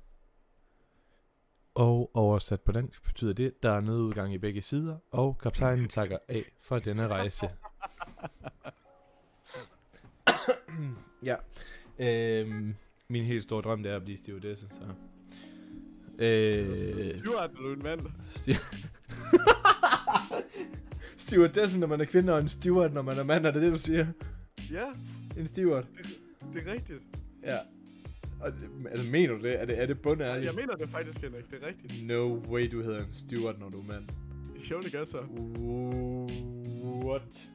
[1.76, 6.18] og oversat på dansk betyder det, der er nødudgang i begge sider, og kaptajnen takker
[6.28, 7.50] af for denne rejse.
[11.30, 11.36] ja.
[12.00, 12.74] Øh,
[13.08, 14.94] min helt store drøm, det er at blive stewardesse, så...
[16.20, 18.02] Øh, Stuart, er du en mand?
[21.18, 23.72] Stewardessen, når man er kvinde, og en steward, når man er mand, er det det,
[23.74, 24.06] du siger?
[24.72, 24.86] Ja,
[25.38, 25.86] En steward?
[26.54, 27.00] det er rigtigt.
[27.44, 27.58] Ja.
[28.42, 28.52] Og,
[28.92, 29.62] altså, mener du det?
[29.62, 30.46] Er det, er det bundærligt?
[30.48, 31.52] Jeg mener det faktisk, Henrik.
[31.52, 32.08] Det er rigtigt.
[32.08, 34.04] No way, du hedder en steward, når du er mand.
[34.72, 35.18] Jo, det gør så.
[37.06, 37.48] What?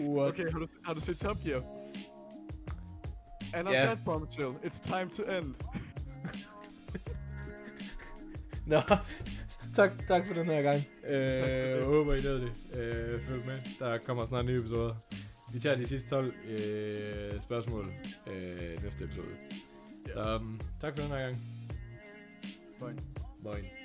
[0.00, 0.28] What?
[0.32, 1.60] Okay, har du, har du set Top Gear?
[3.54, 3.84] And on Ja.
[3.84, 5.54] that bombshell, it's time to end.
[8.70, 8.80] Nå,
[9.76, 10.82] tak, tak for den her gang.
[11.08, 12.80] Øh, jeg håber, I nåede det.
[12.80, 13.58] Øh, følg med.
[13.78, 14.94] Der kommer snart nye episoder.
[15.52, 17.92] Vi tager de sidste 12 øh, spørgsmål
[18.26, 19.26] øh, næste episode.
[20.06, 20.12] Ja.
[20.12, 21.36] Så um, tak for den her gang.
[22.78, 22.98] Fine.
[23.44, 23.75] Bye.